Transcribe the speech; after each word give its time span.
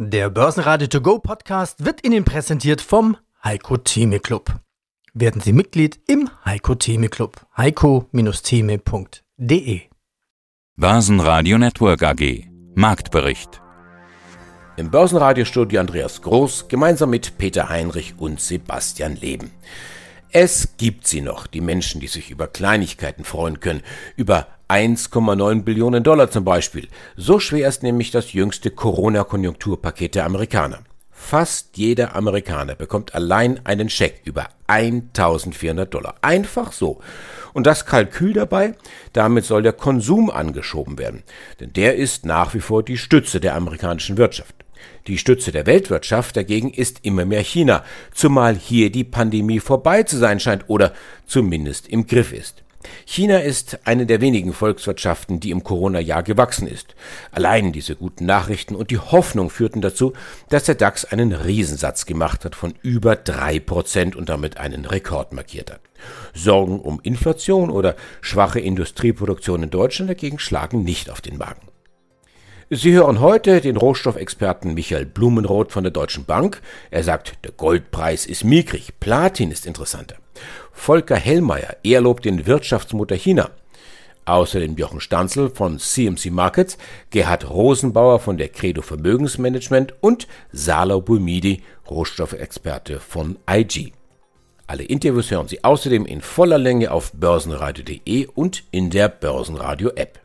Der 0.00 0.30
Börsenradio 0.30 0.86
To 0.86 1.00
Go 1.00 1.18
Podcast 1.18 1.84
wird 1.84 2.06
Ihnen 2.06 2.24
präsentiert 2.24 2.80
vom 2.80 3.16
Heiko 3.42 3.78
Theme 3.78 4.20
Club. 4.20 4.54
Werden 5.12 5.40
Sie 5.40 5.52
Mitglied 5.52 5.98
im 6.06 6.30
Heiko 6.44 6.76
Theme 6.76 7.08
Club. 7.08 7.44
heiko-theme.de 7.56 9.80
Börsenradio 10.76 11.58
Network 11.58 12.04
AG 12.04 12.44
Marktbericht 12.76 13.60
Im 14.76 14.92
Börsenradiostudio 14.92 15.80
Andreas 15.80 16.22
Groß 16.22 16.68
gemeinsam 16.68 17.10
mit 17.10 17.36
Peter 17.36 17.68
Heinrich 17.68 18.14
und 18.18 18.40
Sebastian 18.40 19.16
Leben. 19.16 19.50
Es 20.30 20.76
gibt 20.76 21.08
sie 21.08 21.22
noch, 21.22 21.48
die 21.48 21.60
Menschen, 21.60 22.00
die 22.00 22.06
sich 22.06 22.30
über 22.30 22.46
Kleinigkeiten 22.46 23.24
freuen 23.24 23.58
können, 23.58 23.82
über 24.14 24.46
1,9 24.68 25.62
Billionen 25.62 26.02
Dollar 26.02 26.30
zum 26.30 26.44
Beispiel. 26.44 26.88
So 27.16 27.40
schwer 27.40 27.68
ist 27.68 27.82
nämlich 27.82 28.10
das 28.10 28.34
jüngste 28.34 28.70
Corona-Konjunkturpaket 28.70 30.14
der 30.14 30.26
Amerikaner. 30.26 30.80
Fast 31.10 31.76
jeder 31.76 32.14
Amerikaner 32.14 32.74
bekommt 32.74 33.14
allein 33.14 33.60
einen 33.64 33.88
Scheck 33.88 34.20
über 34.24 34.48
1400 34.66 35.92
Dollar. 35.92 36.16
Einfach 36.20 36.72
so. 36.72 37.00
Und 37.54 37.66
das 37.66 37.86
Kalkül 37.86 38.34
dabei, 38.34 38.74
damit 39.14 39.46
soll 39.46 39.62
der 39.62 39.72
Konsum 39.72 40.30
angeschoben 40.30 40.98
werden. 40.98 41.22
Denn 41.60 41.72
der 41.72 41.96
ist 41.96 42.26
nach 42.26 42.52
wie 42.52 42.60
vor 42.60 42.82
die 42.82 42.98
Stütze 42.98 43.40
der 43.40 43.56
amerikanischen 43.56 44.18
Wirtschaft. 44.18 44.54
Die 45.06 45.18
Stütze 45.18 45.50
der 45.50 45.66
Weltwirtschaft 45.66 46.36
dagegen 46.36 46.72
ist 46.72 46.98
immer 47.02 47.24
mehr 47.24 47.42
China, 47.42 47.84
zumal 48.14 48.54
hier 48.54 48.92
die 48.92 49.04
Pandemie 49.04 49.60
vorbei 49.60 50.02
zu 50.02 50.18
sein 50.18 50.40
scheint 50.40 50.64
oder 50.68 50.92
zumindest 51.26 51.88
im 51.88 52.06
Griff 52.06 52.32
ist. 52.32 52.62
China 53.06 53.38
ist 53.38 53.80
eine 53.84 54.06
der 54.06 54.20
wenigen 54.20 54.52
Volkswirtschaften, 54.52 55.40
die 55.40 55.50
im 55.50 55.64
Corona-Jahr 55.64 56.22
gewachsen 56.22 56.68
ist. 56.68 56.94
Allein 57.30 57.72
diese 57.72 57.96
guten 57.96 58.26
Nachrichten 58.26 58.74
und 58.74 58.90
die 58.90 58.98
Hoffnung 58.98 59.50
führten 59.50 59.80
dazu, 59.80 60.12
dass 60.48 60.64
der 60.64 60.74
DAX 60.74 61.04
einen 61.04 61.32
Riesensatz 61.32 62.06
gemacht 62.06 62.44
hat 62.44 62.54
von 62.54 62.74
über 62.82 63.16
drei 63.16 63.60
Prozent 63.60 64.16
und 64.16 64.28
damit 64.28 64.58
einen 64.58 64.84
Rekord 64.84 65.32
markiert 65.32 65.70
hat. 65.70 65.80
Sorgen 66.34 66.80
um 66.80 67.00
Inflation 67.02 67.70
oder 67.70 67.96
schwache 68.20 68.60
Industrieproduktion 68.60 69.64
in 69.64 69.70
Deutschland 69.70 70.10
dagegen 70.10 70.38
schlagen 70.38 70.84
nicht 70.84 71.10
auf 71.10 71.20
den 71.20 71.38
Magen. 71.38 71.68
Sie 72.70 72.92
hören 72.92 73.20
heute 73.20 73.62
den 73.62 73.78
Rohstoffexperten 73.78 74.74
Michael 74.74 75.06
Blumenroth 75.06 75.72
von 75.72 75.84
der 75.84 75.90
Deutschen 75.90 76.26
Bank. 76.26 76.60
Er 76.90 77.02
sagt, 77.02 77.38
der 77.42 77.52
Goldpreis 77.52 78.26
ist 78.26 78.44
mickrig, 78.44 78.92
Platin 79.00 79.50
ist 79.50 79.64
interessanter. 79.64 80.16
Volker 80.78 81.16
Hellmeier, 81.16 81.76
er 81.82 82.00
lobt 82.00 82.24
den 82.24 82.46
Wirtschaftsmutter 82.46 83.16
China. 83.16 83.50
Außerdem 84.24 84.76
Jochen 84.76 85.00
Stanzel 85.00 85.50
von 85.50 85.78
CMC 85.78 86.30
Markets, 86.30 86.78
Gerhard 87.10 87.50
Rosenbauer 87.50 88.20
von 88.20 88.38
der 88.38 88.48
Credo 88.48 88.80
Vermögensmanagement 88.80 89.92
und 90.00 90.28
Salo 90.50 91.02
Bulmidi, 91.02 91.62
Rohstoffexperte 91.90 93.00
von 93.00 93.38
IG. 93.50 93.92
Alle 94.66 94.84
Interviews 94.84 95.30
hören 95.30 95.48
Sie 95.48 95.62
außerdem 95.62 96.06
in 96.06 96.22
voller 96.22 96.58
Länge 96.58 96.90
auf 96.90 97.12
börsenradio.de 97.12 98.26
und 98.34 98.64
in 98.70 98.88
der 98.88 99.08
Börsenradio 99.08 99.90
App. 99.96 100.20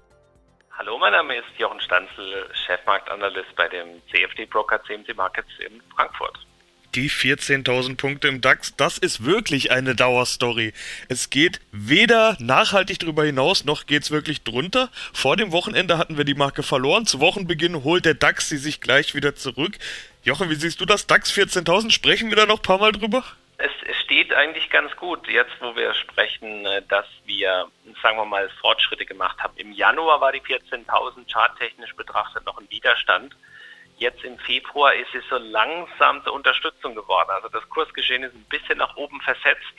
Hallo, 0.78 0.98
mein 0.98 1.14
Name 1.14 1.38
ist 1.38 1.58
Jochen 1.58 1.80
Stanzel, 1.82 2.48
Chefmarktanalyst 2.66 3.56
bei 3.58 3.68
dem 3.68 4.02
CFD-Broker 4.12 4.82
CMC 4.84 5.16
Markets 5.16 5.50
in 5.60 5.82
Frankfurt. 5.96 6.38
Die 6.96 7.10
14.000 7.10 7.98
Punkte 7.98 8.28
im 8.28 8.40
DAX, 8.42 8.76
das 8.76 9.00
ist 9.00 9.26
wirklich 9.26 9.72
eine 9.72 9.96
Dauerstory. 9.96 10.74
Es 11.10 11.32
geht 11.32 11.60
weder 11.72 12.38
nachhaltig 12.40 13.00
darüber 13.00 13.26
hinaus, 13.26 13.66
noch 13.66 13.88
geht 13.88 14.04
es 14.04 14.12
wirklich 14.12 14.44
drunter. 14.44 14.90
Vor 15.12 15.36
dem 15.36 15.52
Wochenende 15.52 15.98
hatten 15.98 16.18
wir 16.18 16.24
die 16.24 16.36
Marke 16.36 16.62
verloren. 16.62 17.08
Zu 17.08 17.20
Wochenbeginn 17.20 17.84
holt 17.84 18.06
der 18.06 18.14
DAX 18.14 18.48
sie 18.48 18.58
sich 18.58 18.80
gleich 18.80 19.16
wieder 19.16 19.34
zurück. 19.34 19.74
Jochen, 20.22 20.52
wie 20.52 20.56
siehst 20.56 20.82
du 20.82 20.86
das? 20.86 21.08
DAX 21.08 21.34
14.000, 21.34 21.90
sprechen 21.90 22.30
wir 22.30 22.36
da 22.36 22.46
noch 22.46 22.60
ein 22.60 22.62
paar 22.62 22.78
Mal 22.78 22.92
drüber? 22.92 23.24
Es, 23.58 23.72
es 23.90 23.98
steht 23.98 24.32
eigentlich 24.32 24.70
ganz 24.70 24.96
gut, 24.96 25.28
jetzt 25.28 25.54
wo 25.62 25.76
wir 25.76 25.96
sprechen, 25.96 26.64
äh, 26.68 26.84
dass 26.90 27.08
wir, 27.26 27.70
sagen 28.04 28.18
wir 28.18 28.26
mal, 28.26 28.48
Fortschritte 28.62 29.08
gemacht 29.08 29.40
haben. 29.40 29.58
Im 29.58 29.72
Januar 29.72 30.22
war 30.22 30.32
die 30.32 30.42
14.000 30.42 31.32
charttechnisch 31.32 31.96
betrachtet 31.96 32.46
noch 32.46 32.60
ein 32.60 32.70
Widerstand. 32.70 33.36
Jetzt 34.04 34.26
im 34.26 34.38
Februar 34.40 34.94
ist 34.96 35.16
es 35.16 35.24
so 35.30 35.38
langsam 35.38 36.22
zur 36.26 36.34
Unterstützung 36.34 36.94
geworden. 36.94 37.30
Also 37.30 37.48
das 37.48 37.64
Kursgeschehen 37.70 38.24
ist 38.24 38.36
ein 38.36 38.44
bisschen 38.50 38.78
nach 38.78 38.98
oben 38.98 39.22
versetzt 39.22 39.76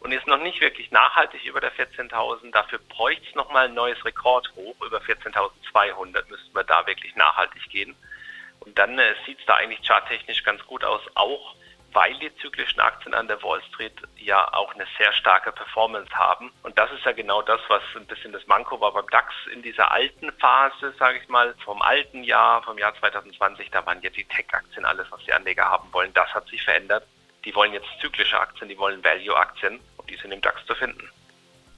und 0.00 0.12
ist 0.12 0.26
noch 0.26 0.42
nicht 0.42 0.60
wirklich 0.60 0.90
nachhaltig 0.90 1.42
über 1.46 1.58
der 1.58 1.72
14.000. 1.72 2.50
Dafür 2.50 2.80
bräuchte 2.90 3.26
es 3.26 3.34
nochmal 3.34 3.68
ein 3.68 3.74
neues 3.74 4.04
Rekordhoch. 4.04 4.78
Über 4.84 4.98
14.200 4.98 6.28
müssten 6.28 6.54
wir 6.54 6.64
da 6.64 6.86
wirklich 6.86 7.16
nachhaltig 7.16 7.66
gehen. 7.70 7.96
Und 8.60 8.78
dann 8.78 8.98
äh, 8.98 9.14
sieht 9.24 9.40
es 9.40 9.46
da 9.46 9.54
eigentlich 9.54 9.80
charttechnisch 9.88 10.44
ganz 10.44 10.62
gut 10.66 10.84
aus, 10.84 11.00
auch 11.14 11.54
weil 11.92 12.14
die 12.18 12.34
zyklischen 12.36 12.80
Aktien 12.80 13.14
an 13.14 13.28
der 13.28 13.42
Wall 13.42 13.62
Street 13.68 13.94
ja 14.16 14.52
auch 14.52 14.74
eine 14.74 14.86
sehr 14.98 15.12
starke 15.12 15.52
Performance 15.52 16.10
haben. 16.14 16.52
Und 16.62 16.78
das 16.78 16.90
ist 16.92 17.04
ja 17.04 17.12
genau 17.12 17.42
das, 17.42 17.60
was 17.68 17.82
ein 17.96 18.06
bisschen 18.06 18.32
das 18.32 18.46
Manko 18.46 18.80
war 18.80 18.92
beim 18.92 19.08
DAX 19.10 19.34
in 19.52 19.62
dieser 19.62 19.90
alten 19.90 20.32
Phase, 20.32 20.94
sage 20.98 21.18
ich 21.22 21.28
mal, 21.28 21.54
vom 21.64 21.82
alten 21.82 22.24
Jahr, 22.24 22.62
vom 22.62 22.78
Jahr 22.78 22.94
2020. 22.98 23.70
Da 23.70 23.84
waren 23.86 24.00
jetzt 24.02 24.16
die 24.16 24.24
Tech-Aktien 24.24 24.84
alles, 24.84 25.06
was 25.10 25.22
die 25.24 25.32
Anleger 25.32 25.64
haben 25.64 25.92
wollen. 25.92 26.12
Das 26.14 26.32
hat 26.34 26.46
sich 26.48 26.62
verändert. 26.62 27.06
Die 27.44 27.54
wollen 27.54 27.72
jetzt 27.72 27.88
zyklische 28.00 28.38
Aktien, 28.38 28.68
die 28.68 28.78
wollen 28.78 29.02
Value-Aktien 29.02 29.80
und 29.96 30.08
die 30.08 30.16
sind 30.16 30.32
im 30.32 30.40
DAX 30.40 30.64
zu 30.66 30.74
finden. 30.74 31.10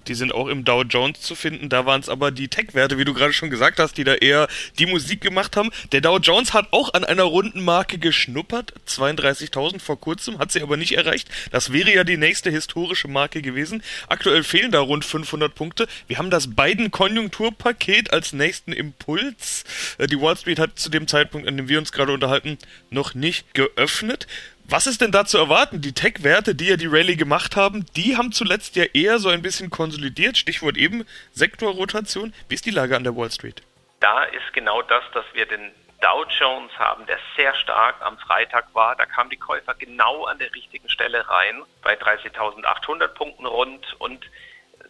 Die 0.09 0.15
sind 0.15 0.32
auch 0.32 0.48
im 0.48 0.65
Dow 0.65 0.82
Jones 0.82 1.20
zu 1.20 1.34
finden. 1.34 1.69
Da 1.69 1.87
waren 1.87 2.00
es 2.00 2.09
aber 2.09 2.31
die 2.31 2.48
Tech-Werte, 2.48 2.98
wie 2.98 3.04
du 3.04 3.15
gerade 3.15 3.32
schon 3.32 3.50
gesagt 3.50 3.78
hast, 3.78 3.97
die 3.97 4.04
da 4.04 4.15
eher 4.15 4.48
die 4.78 4.87
Musik 4.87 5.20
gemacht 5.20 5.56
haben. 5.56 5.70
Der 5.92 6.00
Dow 6.00 6.19
Jones 6.19 6.53
hat 6.53 6.69
auch 6.72 6.94
an 6.94 7.04
einer 7.04 7.25
runden 7.25 7.65
Marke 7.65 7.98
geschnuppert. 7.98 8.75
32.000 8.88 9.81
vor 9.81 10.00
kurzem, 10.00 10.38
hat 10.38 10.53
sie 10.53 10.62
aber 10.62 10.76
nicht 10.76 10.97
erreicht. 10.97 11.28
Das 11.50 11.72
wäre 11.72 11.92
ja 11.92 12.04
die 12.04 12.16
nächste 12.16 12.50
historische 12.50 13.09
Marke 13.09 13.42
gewesen. 13.42 13.82
Aktuell 14.09 14.44
fehlen 14.44 14.70
da 14.70 14.81
rund 14.81 15.04
500 15.04 15.54
Punkte. 15.54 15.87
Wir 16.06 16.19
haben 16.19 16.31
das 16.31 16.54
Biden-Konjunkturpaket 16.54 18.12
als 18.12 18.32
nächsten 18.32 18.72
Impuls. 18.72 19.65
Äh, 19.98 20.06
die 20.06 20.21
Wall 20.21 20.36
Street 20.36 20.59
hat 20.59 20.78
zu 20.78 20.91
dem 20.91 21.06
Zeitpunkt, 21.06 21.48
an 21.48 21.56
dem 21.56 21.69
wir 21.69 21.78
uns 21.78 21.92
gerade 21.92 22.12
unterhalten, 22.12 22.59
noch 22.91 23.15
nicht 23.15 23.54
geöffnet. 23.54 24.26
Was 24.67 24.87
ist 24.87 25.03
denn 25.03 25.13
da 25.13 25.27
zu 25.27 25.37
erwarten? 25.37 25.83
Die 25.83 25.93
Tech-Werte, 25.93 26.55
die 26.55 26.69
ja 26.69 26.77
die 26.77 26.87
Rallye 26.87 27.17
gemacht 27.17 27.55
haben, 27.55 27.85
die 27.97 28.17
haben 28.17 28.33
zuletzt 28.33 28.77
ja 28.77 28.85
eher 28.95 29.19
so 29.19 29.29
ein 29.29 29.43
bisschen 29.43 29.69
konsolidiert. 29.69 30.39
Stichwort 30.39 30.79
eben 30.79 31.07
Sektorrotation. 31.33 32.33
Wie 32.49 32.55
ist 32.55 32.65
die 32.65 32.71
Lage 32.71 32.97
an 32.97 33.05
der 33.05 33.15
Wall 33.15 33.31
Street? 33.31 33.63
Da 34.01 34.25
ist 34.25 34.53
genau 34.55 34.81
das, 34.81 35.05
dass 35.13 35.27
wir 35.35 35.45
den 35.45 35.71
Dow 36.01 36.25
Jones 36.39 36.73
haben, 36.79 37.05
der 37.07 37.19
sehr 37.37 37.55
stark 37.55 37.97
am 38.01 38.19
Freitag 38.19 38.75
war. 38.75 38.97
Da 38.97 39.05
kamen 39.05 39.29
die 39.29 39.37
Käufer 39.37 39.75
genau 39.75 40.25
an 40.25 40.39
der 40.39 40.55
richtigen 40.55 40.89
Stelle 40.89 41.29
rein, 41.29 41.63
bei 41.83 41.95
30.800 41.99 43.09
Punkten 43.09 43.45
rund. 43.45 43.95
Und 43.99 44.25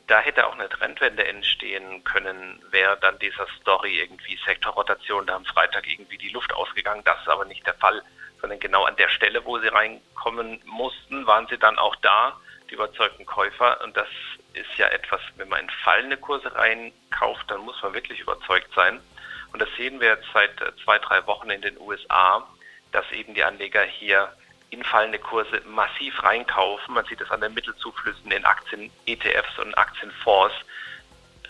da 0.07 0.21
hätte 0.21 0.47
auch 0.47 0.55
eine 0.55 0.69
Trendwende 0.69 1.27
entstehen 1.27 2.05
können, 2.05 2.63
wäre 2.71 2.97
dann 3.01 3.19
dieser 3.19 3.47
Story 3.61 3.99
irgendwie 3.99 4.39
Sektorrotation 4.47 5.27
da 5.27 5.35
am 5.35 5.45
Freitag 5.45 5.89
irgendwie 5.89 6.19
die 6.19 6.29
Luft 6.29 6.53
ausgegangen. 6.53 7.03
Das 7.05 7.21
ist 7.21 7.29
aber 7.29 7.45
nicht 7.45 7.67
der 7.67 7.75
Fall 7.75 8.03
sondern 8.45 8.61
genau 8.61 8.85
an 8.85 8.97
der 8.97 9.09
Stelle, 9.09 9.43
wo 9.47 9.59
sie 9.59 9.69
reinkommen 9.69 10.61
mussten, 10.67 11.27
waren 11.27 11.47
sie 11.47 11.57
dann 11.57 11.79
auch 11.79 11.97
da, 11.97 12.39
die 12.69 12.75
überzeugten 12.75 13.25
Käufer. 13.25 13.81
Und 13.83 13.97
das 13.97 14.09
ist 14.53 14.77
ja 14.77 14.89
etwas, 14.89 15.23
wenn 15.37 15.49
man 15.49 15.61
in 15.61 15.71
fallende 15.83 16.19
Kurse 16.19 16.55
reinkauft, 16.55 17.51
dann 17.51 17.63
muss 17.63 17.83
man 17.83 17.95
wirklich 17.95 18.21
überzeugt 18.21 18.69
sein. 18.75 19.01
Und 19.55 19.63
das 19.63 19.69
sehen 19.79 19.99
wir 19.99 20.09
jetzt 20.09 20.27
seit 20.35 20.61
äh, 20.61 20.73
zwei, 20.85 20.99
drei 20.99 21.27
Wochen 21.27 21.49
in 21.49 21.63
den 21.63 21.81
USA, 21.81 22.47
dass 22.93 23.11
eben 23.13 23.33
die 23.33 23.43
Anleger 23.43 23.83
hier 23.83 24.31
in 24.69 24.85
fallende 24.85 25.19
Kurse 25.19 25.63
massiv 25.65 26.23
reinkaufen. 26.23 26.93
Man 26.93 27.07
sieht 27.07 27.23
es 27.23 27.31
an 27.31 27.41
den 27.41 27.55
Mittelzuflüssen 27.55 28.31
in 28.31 28.45
Aktien, 28.45 28.91
ETFs 29.07 29.59
und 29.59 29.73
Aktienfonds. 29.79 30.55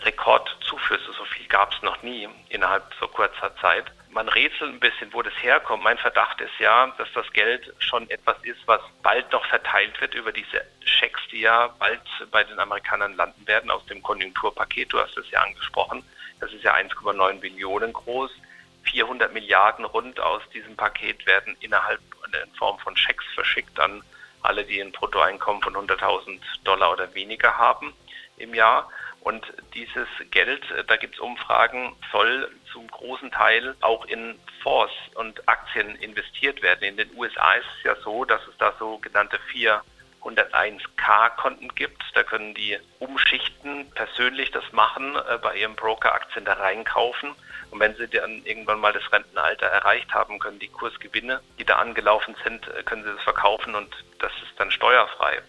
Rekordzuflüsse, 0.03 1.11
so 1.11 1.25
viel 1.25 1.47
gab 1.47 1.73
es 1.73 1.81
noch 1.81 2.01
nie 2.03 2.29
innerhalb 2.47 2.85
so 3.01 3.07
kurzer 3.09 3.53
Zeit 3.57 3.91
man 4.15 4.29
rätselt 4.29 4.73
ein 4.73 4.79
bisschen, 4.79 5.13
wo 5.13 5.21
das 5.21 5.33
herkommt. 5.41 5.83
Mein 5.83 5.97
Verdacht 5.97 6.39
ist 6.39 6.57
ja, 6.57 6.87
dass 6.97 7.11
das 7.13 7.29
Geld 7.33 7.71
schon 7.79 8.09
etwas 8.09 8.37
ist, 8.43 8.65
was 8.65 8.79
bald 9.03 9.29
noch 9.33 9.45
verteilt 9.45 9.99
wird 9.99 10.15
über 10.15 10.31
diese 10.31 10.65
Schecks, 10.85 11.19
die 11.31 11.41
ja 11.41 11.67
bald 11.79 11.99
bei 12.31 12.45
den 12.45 12.57
Amerikanern 12.57 13.15
landen 13.17 13.45
werden 13.45 13.69
aus 13.69 13.85
dem 13.87 14.01
Konjunkturpaket. 14.01 14.93
Du 14.93 14.99
hast 14.99 15.17
es 15.17 15.29
ja 15.31 15.41
angesprochen. 15.41 16.01
Das 16.39 16.51
ist 16.53 16.63
ja 16.63 16.73
1,9 16.75 17.41
Billionen 17.41 17.91
groß. 17.91 18.31
400 18.83 19.33
Milliarden 19.33 19.83
rund 19.83 20.17
aus 20.21 20.41
diesem 20.53 20.77
Paket 20.77 21.25
werden 21.25 21.57
innerhalb 21.59 21.99
in 22.25 22.55
Form 22.55 22.79
von 22.79 22.95
Schecks 22.95 23.25
verschickt 23.33 23.77
an 23.79 24.01
alle, 24.43 24.63
die 24.63 24.79
ein 24.79 24.93
Bruttoeinkommen 24.93 25.61
von 25.61 25.75
100.000 25.75 26.39
Dollar 26.63 26.93
oder 26.93 27.13
weniger 27.13 27.57
haben 27.57 27.93
im 28.37 28.53
Jahr. 28.53 28.89
Und 29.25 29.43
dieses 29.73 30.07
Geld, 30.29 30.69
äh, 30.69 30.83
da 30.83 30.97
gibt 30.97 31.15
es 31.15 31.19
Umfragen, 31.19 31.95
soll 32.11 32.47
zum 32.71 32.87
großen 32.87 33.31
Teil 33.31 33.75
auch 33.81 34.05
in 34.05 34.39
Fonds 34.61 34.93
und 35.15 35.49
Aktien 35.49 35.95
investiert 35.95 36.61
werden. 36.61 36.83
In 36.83 36.95
den 36.95 37.09
USA 37.17 37.53
ist 37.53 37.65
es 37.79 37.83
ja 37.85 37.95
so, 38.03 38.23
dass 38.23 38.45
es 38.47 38.55
da 38.59 38.71
sogenannte 38.77 39.39
vier 39.51 39.81
101k-Konten 40.21 41.73
gibt. 41.73 42.03
Da 42.13 42.21
können 42.21 42.53
die 42.53 42.77
umschichten, 42.99 43.89
persönlich 43.95 44.51
das 44.51 44.71
machen, 44.73 45.15
äh, 45.15 45.39
bei 45.39 45.55
ihrem 45.55 45.75
Broker 45.75 46.13
Aktien 46.13 46.45
da 46.45 46.53
reinkaufen. 46.53 47.31
Und 47.71 47.79
wenn 47.79 47.95
sie 47.95 48.07
dann 48.07 48.43
irgendwann 48.45 48.79
mal 48.79 48.93
das 48.93 49.11
Rentenalter 49.11 49.65
erreicht 49.65 50.13
haben, 50.13 50.37
können 50.37 50.59
die 50.59 50.67
Kursgewinne, 50.67 51.41
die 51.57 51.65
da 51.65 51.77
angelaufen 51.77 52.35
sind, 52.43 52.67
äh, 52.67 52.83
können 52.83 53.03
sie 53.03 53.11
das 53.11 53.23
verkaufen 53.23 53.73
und 53.73 53.91
das 54.19 54.31
ist 54.43 54.53
dann 54.59 54.69
steuerfrei. 54.69 55.41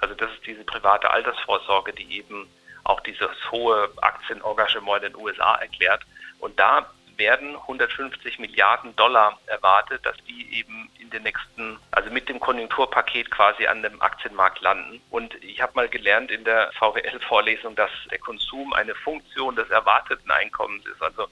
Also 0.00 0.14
das 0.16 0.30
ist 0.32 0.44
diese 0.46 0.64
private 0.64 1.10
Altersvorsorge, 1.10 1.94
die 1.94 2.18
eben 2.18 2.46
auch 2.84 3.00
dieses 3.00 3.30
hohe 3.50 3.90
Aktienengagement 4.00 5.04
in 5.04 5.12
den 5.12 5.20
USA 5.20 5.56
erklärt. 5.56 6.02
Und 6.38 6.58
da 6.58 6.90
werden 7.16 7.54
150 7.54 8.38
Milliarden 8.38 8.96
Dollar 8.96 9.38
erwartet, 9.46 10.04
dass 10.04 10.16
die 10.24 10.58
eben 10.58 10.90
in 10.98 11.10
den 11.10 11.22
nächsten, 11.22 11.78
also 11.90 12.10
mit 12.10 12.28
dem 12.28 12.40
Konjunkturpaket 12.40 13.30
quasi 13.30 13.66
an 13.66 13.82
dem 13.82 14.00
Aktienmarkt 14.00 14.60
landen. 14.60 15.00
Und 15.10 15.34
ich 15.42 15.60
habe 15.60 15.72
mal 15.74 15.88
gelernt 15.88 16.30
in 16.30 16.44
der 16.44 16.72
VWL-Vorlesung, 16.72 17.76
dass 17.76 17.90
der 18.10 18.18
Konsum 18.18 18.72
eine 18.72 18.94
Funktion 18.94 19.54
des 19.54 19.70
erwarteten 19.70 20.30
Einkommens 20.30 20.86
ist. 20.86 21.02
Also 21.02 21.28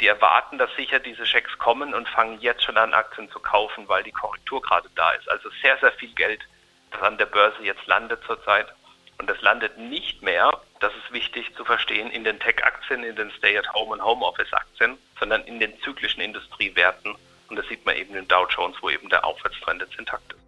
die 0.00 0.06
erwarten, 0.06 0.58
dass 0.58 0.74
sicher 0.76 0.98
diese 0.98 1.26
Schecks 1.26 1.56
kommen 1.58 1.94
und 1.94 2.08
fangen 2.08 2.40
jetzt 2.40 2.64
schon 2.64 2.76
an, 2.76 2.94
Aktien 2.94 3.30
zu 3.30 3.38
kaufen, 3.38 3.88
weil 3.88 4.02
die 4.02 4.12
Korrektur 4.12 4.60
gerade 4.62 4.88
da 4.94 5.10
ist. 5.12 5.28
Also 5.30 5.50
sehr, 5.62 5.76
sehr 5.78 5.92
viel 5.92 6.12
Geld, 6.14 6.40
das 6.90 7.02
an 7.02 7.18
der 7.18 7.26
Börse 7.26 7.62
jetzt 7.62 7.86
landet 7.86 8.22
zurzeit. 8.24 8.66
Und 9.18 9.28
das 9.28 9.40
landet 9.42 9.76
nicht 9.76 10.22
mehr, 10.22 10.50
das 10.80 10.92
ist 10.96 11.12
wichtig 11.12 11.54
zu 11.56 11.64
verstehen, 11.64 12.10
in 12.10 12.24
den 12.24 12.40
Tech-Aktien, 12.40 13.04
in 13.04 13.14
den 13.14 13.30
Stay-at-Home- 13.32 13.92
und 13.92 14.02
Homeoffice-Aktien, 14.02 14.98
sondern 15.18 15.44
in 15.44 15.60
den 15.60 15.78
zyklischen 15.82 16.22
Industriewerten. 16.22 17.14
Und 17.48 17.56
das 17.56 17.68
sieht 17.68 17.84
man 17.84 17.96
eben 17.96 18.14
in 18.14 18.26
Dow 18.26 18.46
Jones, 18.48 18.76
wo 18.80 18.88
eben 18.88 19.08
der 19.10 19.24
Aufwärtstrend 19.24 19.82
jetzt 19.82 19.98
intakt 19.98 20.32
ist. 20.32 20.39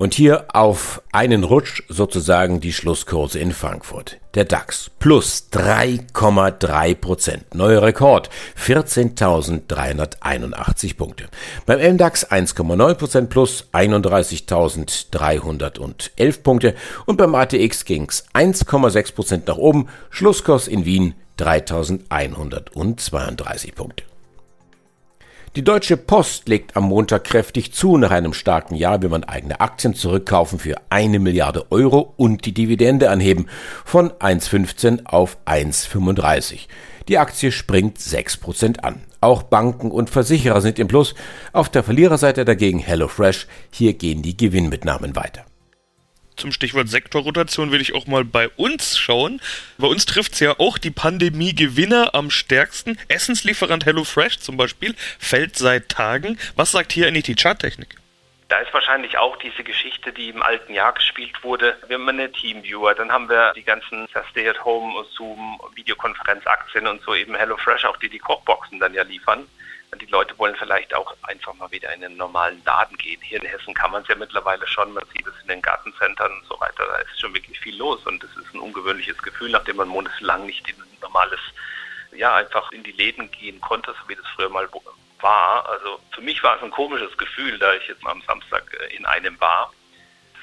Und 0.00 0.14
hier 0.14 0.46
auf 0.54 1.02
einen 1.12 1.44
Rutsch 1.44 1.82
sozusagen 1.90 2.60
die 2.60 2.72
Schlusskurse 2.72 3.38
in 3.38 3.52
Frankfurt. 3.52 4.16
Der 4.32 4.46
DAX 4.46 4.90
plus 4.98 5.48
3,3 5.52 6.94
Prozent. 6.94 7.54
Neuer 7.54 7.82
Rekord. 7.82 8.30
14.381 8.58 10.96
Punkte. 10.96 11.28
Beim 11.66 11.96
MDAX 11.96 12.30
1,9 12.30 12.94
Prozent 12.94 13.28
plus 13.28 13.68
31.311 13.74 16.42
Punkte. 16.42 16.74
Und 17.04 17.18
beim 17.18 17.34
ATX 17.34 17.84
ging's 17.84 18.24
1,6 18.32 19.14
Prozent 19.14 19.48
nach 19.48 19.58
oben. 19.58 19.88
Schlusskurs 20.08 20.66
in 20.66 20.86
Wien 20.86 21.12
3.132 21.38 23.74
Punkte. 23.74 24.04
Die 25.56 25.64
Deutsche 25.64 25.96
Post 25.96 26.48
legt 26.48 26.76
am 26.76 26.84
Montag 26.84 27.24
kräftig 27.24 27.72
zu. 27.72 27.96
Nach 27.96 28.12
einem 28.12 28.34
starken 28.34 28.76
Jahr 28.76 29.02
will 29.02 29.08
man 29.08 29.24
eigene 29.24 29.60
Aktien 29.60 29.94
zurückkaufen 29.94 30.60
für 30.60 30.76
eine 30.90 31.18
Milliarde 31.18 31.72
Euro 31.72 32.14
und 32.16 32.46
die 32.46 32.54
Dividende 32.54 33.10
anheben 33.10 33.46
von 33.84 34.10
1,15 34.10 35.06
auf 35.06 35.38
1,35. 35.46 36.68
Die 37.08 37.18
Aktie 37.18 37.50
springt 37.50 37.98
6% 37.98 38.78
an. 38.78 39.00
Auch 39.20 39.42
Banken 39.42 39.90
und 39.90 40.08
Versicherer 40.08 40.60
sind 40.60 40.78
im 40.78 40.86
Plus. 40.86 41.16
Auf 41.52 41.68
der 41.68 41.82
Verliererseite 41.82 42.44
dagegen 42.44 42.78
HelloFresh. 42.78 43.48
Hier 43.72 43.94
gehen 43.94 44.22
die 44.22 44.36
Gewinnmitnahmen 44.36 45.16
weiter 45.16 45.44
zum 46.40 46.52
Stichwort 46.52 46.88
Sektorrotation 46.88 47.70
will 47.70 47.80
ich 47.80 47.94
auch 47.94 48.06
mal 48.06 48.24
bei 48.24 48.48
uns 48.48 48.98
schauen. 48.98 49.40
Bei 49.78 49.86
uns 49.86 50.06
trifft 50.06 50.32
es 50.32 50.40
ja 50.40 50.58
auch 50.58 50.78
die 50.78 50.90
Pandemie-Gewinner 50.90 52.14
am 52.14 52.30
stärksten. 52.30 52.98
Essenslieferant 53.08 53.84
HelloFresh 53.84 54.38
zum 54.38 54.56
Beispiel 54.56 54.94
fällt 55.18 55.56
seit 55.56 55.90
Tagen. 55.90 56.38
Was 56.56 56.72
sagt 56.72 56.92
hier 56.92 57.06
eigentlich 57.06 57.24
die 57.24 57.36
Charttechnik? 57.36 57.96
Da 58.48 58.58
ist 58.58 58.74
wahrscheinlich 58.74 59.16
auch 59.16 59.36
diese 59.36 59.62
Geschichte, 59.62 60.12
die 60.12 60.30
im 60.30 60.42
alten 60.42 60.74
Jahr 60.74 60.92
gespielt 60.92 61.44
wurde. 61.44 61.76
Wir 61.86 61.98
haben 61.98 62.08
eine 62.08 62.32
Teamviewer, 62.32 62.94
dann 62.94 63.12
haben 63.12 63.28
wir 63.28 63.52
die 63.54 63.62
ganzen 63.62 64.08
Stay-at-Home, 64.30 65.04
Zoom, 65.12 65.60
Videokonferenzaktien 65.76 66.88
und 66.88 67.00
so 67.02 67.14
eben 67.14 67.36
HelloFresh, 67.36 67.84
auch 67.84 67.98
die 67.98 68.08
die 68.08 68.18
Kochboxen 68.18 68.80
dann 68.80 68.92
ja 68.92 69.04
liefern. 69.04 69.46
Die 69.98 70.06
Leute 70.06 70.38
wollen 70.38 70.54
vielleicht 70.56 70.94
auch 70.94 71.16
einfach 71.22 71.52
mal 71.54 71.70
wieder 71.70 71.92
in 71.92 72.00
den 72.00 72.16
normalen 72.16 72.62
Laden 72.64 72.96
gehen. 72.96 73.20
Hier 73.22 73.42
in 73.42 73.48
Hessen 73.48 73.74
kann 73.74 73.90
man 73.90 74.02
es 74.02 74.08
ja 74.08 74.14
mittlerweile 74.14 74.66
schon. 74.66 74.92
Man 74.92 75.04
sieht 75.12 75.26
es 75.26 75.34
in 75.42 75.48
den 75.48 75.62
Gartencentern 75.62 76.32
und 76.32 76.46
so 76.46 76.58
weiter. 76.60 76.86
Da 76.86 76.96
ist 76.98 77.20
schon 77.20 77.34
wirklich 77.34 77.58
viel 77.58 77.76
los 77.76 78.04
und 78.06 78.22
es 78.22 78.30
ist 78.36 78.54
ein 78.54 78.60
ungewöhnliches 78.60 79.18
Gefühl, 79.18 79.50
nachdem 79.50 79.76
man 79.76 79.88
monatelang 79.88 80.46
nicht 80.46 80.68
in 80.70 80.80
ein 80.80 80.98
normales, 81.00 81.40
ja, 82.12 82.36
einfach 82.36 82.70
in 82.72 82.84
die 82.84 82.92
Läden 82.92 83.30
gehen 83.32 83.60
konnte, 83.60 83.92
so 84.00 84.08
wie 84.08 84.14
das 84.14 84.26
früher 84.34 84.48
mal 84.48 84.68
war. 85.20 85.68
Also 85.68 86.00
für 86.12 86.22
mich 86.22 86.42
war 86.42 86.56
es 86.56 86.62
ein 86.62 86.70
komisches 86.70 87.16
Gefühl, 87.18 87.58
da 87.58 87.74
ich 87.74 87.86
jetzt 87.88 88.02
mal 88.02 88.12
am 88.12 88.22
Samstag 88.22 88.64
äh, 88.74 88.96
in 88.96 89.06
einem 89.06 89.38
war. 89.40 89.72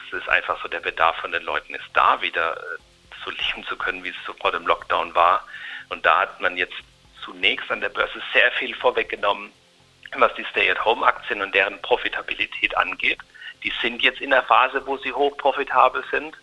Es 0.07 0.19
ist 0.19 0.29
einfach 0.29 0.61
so, 0.61 0.67
der 0.67 0.79
Bedarf 0.79 1.17
von 1.17 1.31
den 1.31 1.43
Leuten 1.43 1.73
ist 1.73 1.89
da, 1.93 2.21
wieder 2.21 2.55
äh, 2.57 2.77
so 3.23 3.31
leben 3.31 3.65
zu 3.67 3.75
können, 3.77 4.03
wie 4.03 4.09
es 4.09 4.35
vor 4.39 4.51
dem 4.51 4.67
Lockdown 4.67 5.15
war. 5.15 5.45
Und 5.89 6.05
da 6.05 6.19
hat 6.21 6.39
man 6.41 6.57
jetzt 6.57 6.75
zunächst 7.27 7.69
an 7.69 7.81
der 7.81 7.89
Börse 7.89 8.21
sehr 8.33 8.49
viel 8.53 8.73
vorweggenommen, 8.73 9.51
was 10.15 10.33
die 10.35 10.45
Stay-at-Home-Aktien 10.45 11.41
und 11.41 11.53
deren 11.53 11.81
Profitabilität 11.81 12.75
angeht. 12.77 13.19
Die 13.63 13.73
sind 13.81 14.01
jetzt 14.01 14.21
in 14.21 14.29
der 14.29 14.43
Phase, 14.43 14.85
wo 14.87 14.97
sie 14.97 15.11
hochprofitabel 15.11 16.03
sind, 16.09 16.35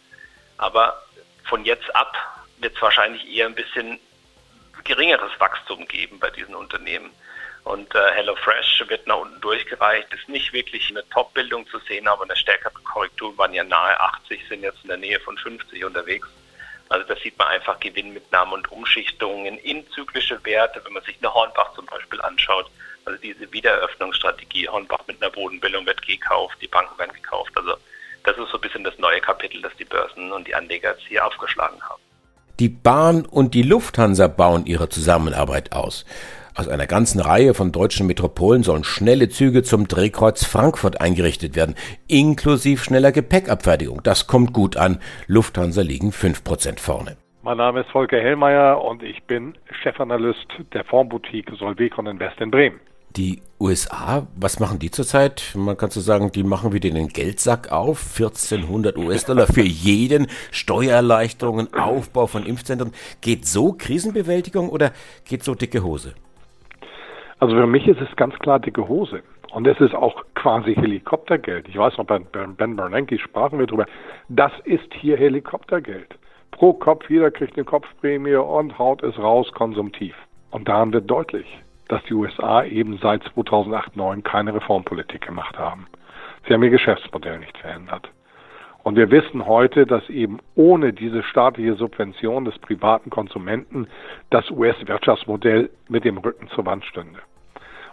aber 0.59 1.03
von 1.45 1.65
jetzt 1.65 1.95
ab 1.97 2.15
wird 2.59 2.77
es 2.77 2.83
wahrscheinlich 2.83 3.27
eher 3.35 3.47
ein 3.47 3.55
bisschen 3.55 3.99
geringeres 4.85 5.33
Wachstum 5.39 5.89
geben 5.89 6.19
bei 6.19 6.31
diesen 6.31 6.55
Unternehmen. 6.55 7.11
Und 7.65 7.95
äh, 7.95 8.13
HelloFresh 8.13 8.85
wird 8.89 9.07
nach 9.07 9.21
unten 9.21 9.41
durchgereicht, 9.41 10.13
ist 10.13 10.29
nicht 10.29 10.53
wirklich 10.53 10.91
eine 10.91 11.09
Top-Bildung 11.09 11.67
zu 11.69 11.79
sehen, 11.81 12.07
aber 12.07 12.25
eine 12.25 12.37
stärkere 12.37 12.75
Korrektur 12.85 13.37
waren 13.39 13.55
ja 13.55 13.65
nahe 13.65 13.99
80, 13.99 14.47
sind 14.49 14.63
jetzt 14.63 14.83
in 14.83 14.89
der 14.89 14.99
Nähe 14.99 15.19
von 15.21 15.39
50 15.39 15.83
unterwegs. 15.83 16.29
Also 16.95 17.09
da 17.09 17.17
sieht 17.21 17.37
man 17.37 17.49
einfach 17.49 17.81
Gewinnmitnahmen 17.81 18.55
und 18.55 18.71
Umschichtungen 18.71 19.59
in 19.59 19.85
zyklische 19.91 20.39
Werte, 20.45 20.81
wenn 20.85 20.93
man 20.93 21.03
sich 21.03 21.17
eine 21.21 21.35
Hornbach 21.35 21.75
zum 21.75 21.87
Beispiel 21.87 22.21
anschaut. 22.21 22.71
Also 23.05 23.19
diese 23.21 23.53
Wiedereröffnungsstrategie, 23.53 24.69
Hornbach 24.69 25.01
mit 25.09 25.21
einer 25.21 25.33
Bodenbildung 25.33 25.85
wird 25.87 26.07
gekauft, 26.07 26.57
die 26.63 26.69
Banken 26.69 26.97
werden 26.97 27.13
gekauft. 27.13 27.51
Also 27.57 27.73
das 28.23 28.39
ist 28.39 28.49
so 28.49 28.59
ein 28.59 28.61
bisschen 28.61 28.85
das 28.85 28.97
neue 28.99 29.21
Kapitel, 29.21 29.61
das 29.61 29.73
die 29.77 29.85
Börsen 29.85 30.31
und 30.31 30.47
die 30.47 30.55
Anleger 30.55 30.93
jetzt 30.93 31.03
hier 31.09 31.27
aufgeschlagen 31.27 31.83
haben. 31.83 32.01
Die 32.61 32.69
Bahn 32.69 33.27
und 33.27 33.55
die 33.55 33.63
Lufthansa 33.63 34.29
bauen 34.29 34.65
ihre 34.65 34.89
Zusammenarbeit 34.89 35.73
aus. 35.73 36.05
Aus 36.57 36.69
einer 36.69 36.87
ganzen 36.87 37.21
Reihe 37.21 37.53
von 37.53 37.73
deutschen 37.73 38.07
Metropolen 38.07 38.63
sollen 38.63 38.85
schnelle 38.85 39.29
Züge 39.29 39.65
zum 39.65 39.89
Drehkreuz 39.89 40.45
Frankfurt 40.45 41.01
eingerichtet 41.01 41.57
werden, 41.57 41.75
inklusive 42.07 42.81
schneller 42.81 43.11
Gepäckabfertigung. 43.11 44.05
Das 44.05 44.29
kommt 44.29 44.53
gut 44.53 44.77
an. 44.77 45.01
Lufthansa 45.27 45.83
liegen 45.83 46.11
5% 46.11 46.79
vorne. 46.79 47.17
Mein 47.43 47.57
Name 47.57 47.81
ist 47.81 47.91
Volker 47.91 48.19
Hellmeier 48.19 48.81
und 48.81 49.03
ich 49.03 49.25
bin 49.25 49.59
Chefanalyst 49.83 50.47
der 50.73 50.85
Fondsboutique 50.85 51.51
Solvecon 51.59 52.07
Invest 52.07 52.41
in 52.41 52.53
Bremen. 52.53 52.79
Die 53.17 53.43
USA, 53.59 54.27
was 54.37 54.61
machen 54.61 54.79
die 54.79 54.93
zurzeit? 54.93 55.55
Man 55.57 55.77
kann 55.77 55.91
so 55.91 56.01
sagen, 56.01 56.31
die 56.31 56.45
machen 56.45 56.73
wieder 56.73 56.91
den 56.91 57.09
Geldsack 57.09 57.73
auf. 57.73 58.13
1400 58.17 58.97
US-Dollar 58.97 59.49
für 59.49 59.63
jeden, 59.63 60.29
Steuererleichterungen, 60.53 61.75
Aufbau 61.75 62.29
von 62.29 62.47
Impfzentren. 62.47 62.93
Geht 63.21 63.45
so 63.45 63.73
Krisenbewältigung 63.73 64.69
oder 64.69 64.93
geht 65.25 65.43
so 65.43 65.57
dicke 65.57 65.83
Hose? 65.83 66.15
Also 67.45 67.57
für 67.57 67.67
mich 67.67 67.87
ist 67.87 68.01
es 68.01 68.17
ganz 68.17 68.35
klar 68.39 68.59
dicke 68.59 68.89
Hose. 68.89 69.23
Und 69.53 69.67
es 69.67 69.79
ist 69.79 69.95
auch 69.95 70.25
quasi 70.35 70.75
Helikoptergeld. 70.75 71.69
Ich 71.69 71.77
weiß 71.77 71.99
noch, 71.99 72.07
bei 72.07 72.19
Ben 72.19 72.75
Bernanke 72.75 73.19
sprachen 73.19 73.59
wir 73.59 73.67
drüber. 73.67 73.85
Das 74.31 74.51
ist 74.65 74.95
hier 74.95 75.19
Helikoptergeld. 75.19 76.19
Pro 76.53 76.73
Kopf, 76.73 77.11
jeder 77.11 77.31
kriegt 77.31 77.59
eine 77.59 77.67
Kopfprämie 77.67 78.37
und 78.37 78.79
haut 78.79 79.03
es 79.03 79.19
raus 79.19 79.53
konsumtiv. 79.53 80.15
Und 80.53 80.71
daran 80.71 80.95
wird 80.95 81.11
deutlich, 81.11 81.45
dass 81.89 82.03
die 82.05 82.15
USA 82.15 82.65
eben 82.65 82.97
seit 83.03 83.23
2008, 83.35 83.93
2009 83.93 84.23
keine 84.23 84.55
Reformpolitik 84.55 85.27
gemacht 85.27 85.59
haben. 85.59 85.87
Sie 86.49 86.55
haben 86.55 86.63
ihr 86.63 86.71
Geschäftsmodell 86.71 87.41
nicht 87.41 87.59
verändert. 87.59 88.11
Und 88.85 88.97
wir 88.97 89.11
wissen 89.11 89.45
heute, 89.45 89.85
dass 89.85 90.09
eben 90.09 90.39
ohne 90.55 90.95
diese 90.95 91.23
staatliche 91.23 91.75
Subvention 91.75 92.47
des 92.47 92.59
privaten 92.59 93.11
Konsumenten 93.11 93.87
das 94.31 94.51
US-Wirtschaftsmodell 94.51 95.69
mit 95.91 96.07
dem 96.07 96.17
Rücken 96.17 96.49
zur 96.49 96.65
Wand 96.65 96.87
stünde. 96.87 97.19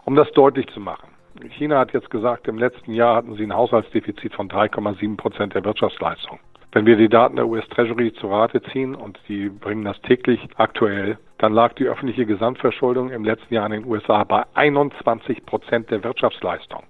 Um 0.05 0.15
das 0.15 0.31
deutlich 0.31 0.67
zu 0.67 0.79
machen. 0.79 1.09
China 1.57 1.79
hat 1.79 1.93
jetzt 1.93 2.09
gesagt, 2.09 2.47
im 2.47 2.57
letzten 2.57 2.93
Jahr 2.93 3.15
hatten 3.15 3.35
sie 3.35 3.43
ein 3.43 3.53
Haushaltsdefizit 3.53 4.33
von 4.33 4.49
3,7 4.49 5.17
Prozent 5.17 5.53
der 5.53 5.63
Wirtschaftsleistung. 5.63 6.39
Wenn 6.73 6.85
wir 6.85 6.95
die 6.95 7.09
Daten 7.09 7.35
der 7.35 7.47
US 7.47 7.67
Treasury 7.69 8.13
zu 8.13 8.27
Rate 8.27 8.61
ziehen 8.71 8.95
und 8.95 9.19
die 9.27 9.49
bringen 9.49 9.83
das 9.83 9.99
täglich 10.01 10.39
aktuell, 10.55 11.17
dann 11.37 11.53
lag 11.53 11.73
die 11.73 11.85
öffentliche 11.85 12.25
Gesamtverschuldung 12.25 13.09
im 13.09 13.25
letzten 13.25 13.53
Jahr 13.53 13.65
in 13.65 13.73
den 13.73 13.85
USA 13.85 14.23
bei 14.23 14.45
21 14.53 15.45
Prozent 15.45 15.91
der 15.91 16.03
Wirtschaftsleistung. 16.03 16.83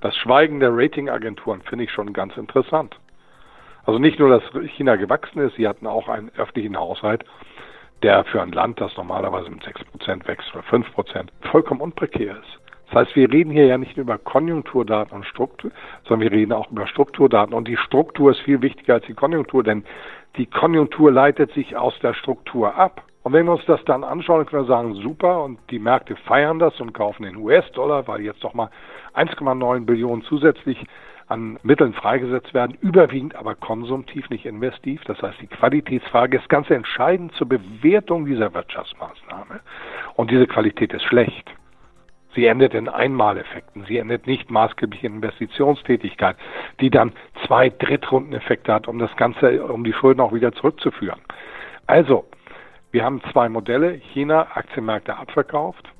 Das 0.00 0.14
Schweigen 0.16 0.60
der 0.60 0.70
Ratingagenturen 0.72 1.62
finde 1.62 1.84
ich 1.84 1.90
schon 1.90 2.12
ganz 2.12 2.36
interessant. 2.36 2.96
Also 3.84 3.98
nicht 3.98 4.18
nur, 4.18 4.28
dass 4.28 4.42
China 4.76 4.96
gewachsen 4.96 5.40
ist, 5.40 5.56
sie 5.56 5.66
hatten 5.66 5.86
auch 5.86 6.08
einen 6.08 6.30
öffentlichen 6.36 6.76
Haushalt, 6.76 7.24
der 8.02 8.24
für 8.24 8.42
ein 8.42 8.52
Land, 8.52 8.80
das 8.80 8.96
normalerweise 8.96 9.50
mit 9.50 9.62
6% 9.62 10.26
wächst 10.26 10.54
oder 10.54 10.64
5%, 10.64 11.28
vollkommen 11.50 11.80
unprekär 11.80 12.32
ist. 12.32 12.60
Das 12.86 13.06
heißt, 13.06 13.16
wir 13.16 13.32
reden 13.32 13.50
hier 13.50 13.66
ja 13.66 13.78
nicht 13.78 13.96
nur 13.96 14.04
über 14.04 14.18
Konjunkturdaten 14.18 15.16
und 15.16 15.26
Struktur, 15.26 15.72
sondern 16.04 16.30
wir 16.30 16.38
reden 16.38 16.52
auch 16.52 16.70
über 16.70 16.86
Strukturdaten. 16.86 17.52
Und 17.52 17.66
die 17.66 17.76
Struktur 17.76 18.30
ist 18.30 18.40
viel 18.40 18.62
wichtiger 18.62 18.94
als 18.94 19.06
die 19.06 19.14
Konjunktur, 19.14 19.64
denn 19.64 19.84
die 20.36 20.46
Konjunktur 20.46 21.10
leitet 21.10 21.52
sich 21.52 21.76
aus 21.76 21.98
der 22.00 22.14
Struktur 22.14 22.76
ab. 22.76 23.02
Und 23.24 23.32
wenn 23.32 23.46
wir 23.46 23.52
uns 23.54 23.64
das 23.66 23.84
dann 23.86 24.04
anschauen, 24.04 24.46
können 24.46 24.62
wir 24.62 24.68
sagen, 24.68 24.94
super, 24.94 25.42
und 25.42 25.58
die 25.70 25.80
Märkte 25.80 26.14
feiern 26.14 26.60
das 26.60 26.80
und 26.80 26.92
kaufen 26.92 27.24
den 27.24 27.36
US-Dollar, 27.36 28.06
weil 28.06 28.20
jetzt 28.20 28.44
doch 28.44 28.54
mal 28.54 28.70
1,9 29.16 29.84
Billionen 29.84 30.22
zusätzlich 30.22 30.78
an 31.28 31.58
Mitteln 31.62 31.92
freigesetzt 31.92 32.54
werden, 32.54 32.76
überwiegend 32.80 33.34
aber 33.34 33.54
konsumtiv, 33.54 34.30
nicht 34.30 34.46
investiv. 34.46 35.02
Das 35.04 35.20
heißt, 35.20 35.40
die 35.40 35.48
Qualitätsfrage 35.48 36.38
ist 36.38 36.48
ganz 36.48 36.70
entscheidend 36.70 37.32
zur 37.32 37.48
Bewertung 37.48 38.26
dieser 38.26 38.54
Wirtschaftsmaßnahme. 38.54 39.60
Und 40.14 40.30
diese 40.30 40.46
Qualität 40.46 40.92
ist 40.92 41.02
schlecht. 41.02 41.50
Sie 42.34 42.46
endet 42.46 42.74
in 42.74 42.88
Einmaleffekten. 42.88 43.86
Sie 43.86 43.96
endet 43.96 44.26
nicht 44.26 44.50
maßgeblich 44.50 45.02
in 45.02 45.16
Investitionstätigkeit, 45.16 46.36
die 46.80 46.90
dann 46.90 47.12
zwei 47.46 47.70
Drittrundeneffekte 47.70 48.72
hat, 48.72 48.86
um 48.88 48.98
das 48.98 49.14
Ganze, 49.16 49.64
um 49.64 49.84
die 49.84 49.94
Schulden 49.94 50.20
auch 50.20 50.34
wieder 50.34 50.52
zurückzuführen. 50.52 51.20
Also, 51.86 52.26
wir 52.92 53.04
haben 53.04 53.22
zwei 53.32 53.48
Modelle. 53.48 53.92
China 54.12 54.48
Aktienmärkte 54.54 55.16
abverkauft. 55.16 55.90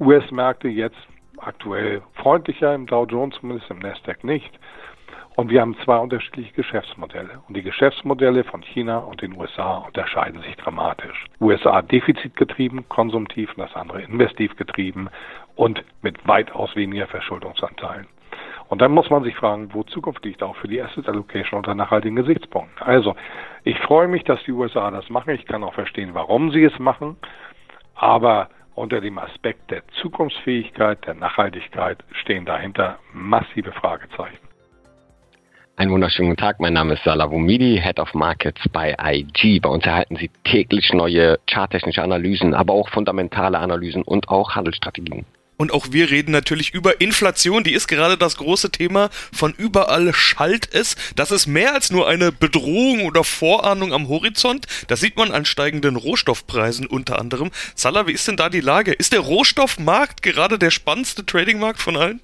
US-Märkte 0.00 0.68
jetzt 0.68 0.98
aktuell 1.42 2.02
freundlicher 2.14 2.74
im 2.74 2.86
Dow 2.86 3.04
Jones, 3.04 3.34
zumindest 3.40 3.70
im 3.70 3.78
Nasdaq 3.78 4.24
nicht. 4.24 4.52
Und 5.34 5.50
wir 5.50 5.62
haben 5.62 5.76
zwei 5.84 5.96
unterschiedliche 5.96 6.52
Geschäftsmodelle. 6.52 7.40
Und 7.48 7.56
die 7.56 7.62
Geschäftsmodelle 7.62 8.44
von 8.44 8.62
China 8.62 8.98
und 8.98 9.22
den 9.22 9.34
USA 9.34 9.78
unterscheiden 9.78 10.42
sich 10.42 10.56
dramatisch. 10.56 11.26
USA 11.40 11.80
defizitgetrieben, 11.80 12.86
konsumtiv 12.88 13.50
und 13.56 13.60
das 13.60 13.74
andere 13.74 14.02
investiv 14.02 14.54
getrieben 14.56 15.08
und 15.56 15.82
mit 16.02 16.26
weitaus 16.28 16.76
weniger 16.76 17.06
Verschuldungsanteilen. 17.06 18.06
Und 18.68 18.80
dann 18.80 18.92
muss 18.92 19.10
man 19.10 19.22
sich 19.22 19.36
fragen, 19.36 19.68
wo 19.72 19.82
Zukunft 19.82 20.24
liegt, 20.24 20.42
auch 20.42 20.56
für 20.56 20.68
die 20.68 20.80
Asset 20.80 21.08
Allocation 21.08 21.58
unter 21.58 21.74
nachhaltigen 21.74 22.16
Gesichtspunkten. 22.16 22.82
Also, 22.82 23.14
ich 23.64 23.78
freue 23.80 24.08
mich, 24.08 24.24
dass 24.24 24.42
die 24.44 24.52
USA 24.52 24.90
das 24.90 25.08
machen. 25.10 25.34
Ich 25.34 25.46
kann 25.46 25.64
auch 25.64 25.74
verstehen, 25.74 26.10
warum 26.14 26.50
sie 26.52 26.64
es 26.64 26.78
machen. 26.78 27.16
Aber 27.94 28.48
unter 28.74 29.00
dem 29.00 29.18
Aspekt 29.18 29.70
der 29.70 29.82
Zukunftsfähigkeit, 30.00 31.06
der 31.06 31.14
Nachhaltigkeit 31.14 31.98
stehen 32.22 32.44
dahinter 32.44 32.98
massive 33.12 33.72
Fragezeichen. 33.72 34.38
Einen 35.76 35.90
wunderschönen 35.90 36.30
guten 36.30 36.40
Tag, 36.40 36.60
mein 36.60 36.74
Name 36.74 36.94
ist 36.94 37.02
Salah 37.02 37.30
Wumidi, 37.30 37.80
Head 37.82 37.98
of 37.98 38.12
Markets 38.12 38.60
bei 38.72 38.94
IG. 39.02 39.58
Bei 39.60 39.70
uns 39.70 39.84
erhalten 39.84 40.16
Sie 40.16 40.30
täglich 40.44 40.92
neue 40.92 41.38
charttechnische 41.50 42.02
Analysen, 42.02 42.54
aber 42.54 42.74
auch 42.74 42.88
fundamentale 42.90 43.58
Analysen 43.58 44.02
und 44.02 44.28
auch 44.28 44.54
Handelsstrategien. 44.54 45.24
Und 45.56 45.72
auch 45.72 45.88
wir 45.90 46.10
reden 46.10 46.32
natürlich 46.32 46.74
über 46.74 47.00
Inflation. 47.00 47.62
Die 47.62 47.72
ist 47.72 47.86
gerade 47.86 48.16
das 48.16 48.36
große 48.36 48.70
Thema. 48.70 49.10
Von 49.32 49.54
überall 49.56 50.12
schallt 50.12 50.68
es. 50.74 50.96
Das 51.14 51.30
ist 51.30 51.46
mehr 51.46 51.74
als 51.74 51.90
nur 51.92 52.08
eine 52.08 52.32
Bedrohung 52.32 53.04
oder 53.04 53.22
Vorahnung 53.22 53.92
am 53.92 54.08
Horizont. 54.08 54.66
Das 54.88 55.00
sieht 55.00 55.16
man 55.16 55.30
an 55.30 55.44
steigenden 55.44 55.96
Rohstoffpreisen 55.96 56.86
unter 56.86 57.18
anderem. 57.18 57.50
Salah, 57.74 58.06
wie 58.06 58.12
ist 58.12 58.26
denn 58.26 58.36
da 58.36 58.48
die 58.48 58.60
Lage? 58.60 58.92
Ist 58.92 59.12
der 59.12 59.20
Rohstoffmarkt 59.20 60.22
gerade 60.22 60.58
der 60.58 60.70
spannendste 60.70 61.24
Tradingmarkt 61.24 61.80
von 61.80 61.96
allen? 61.96 62.20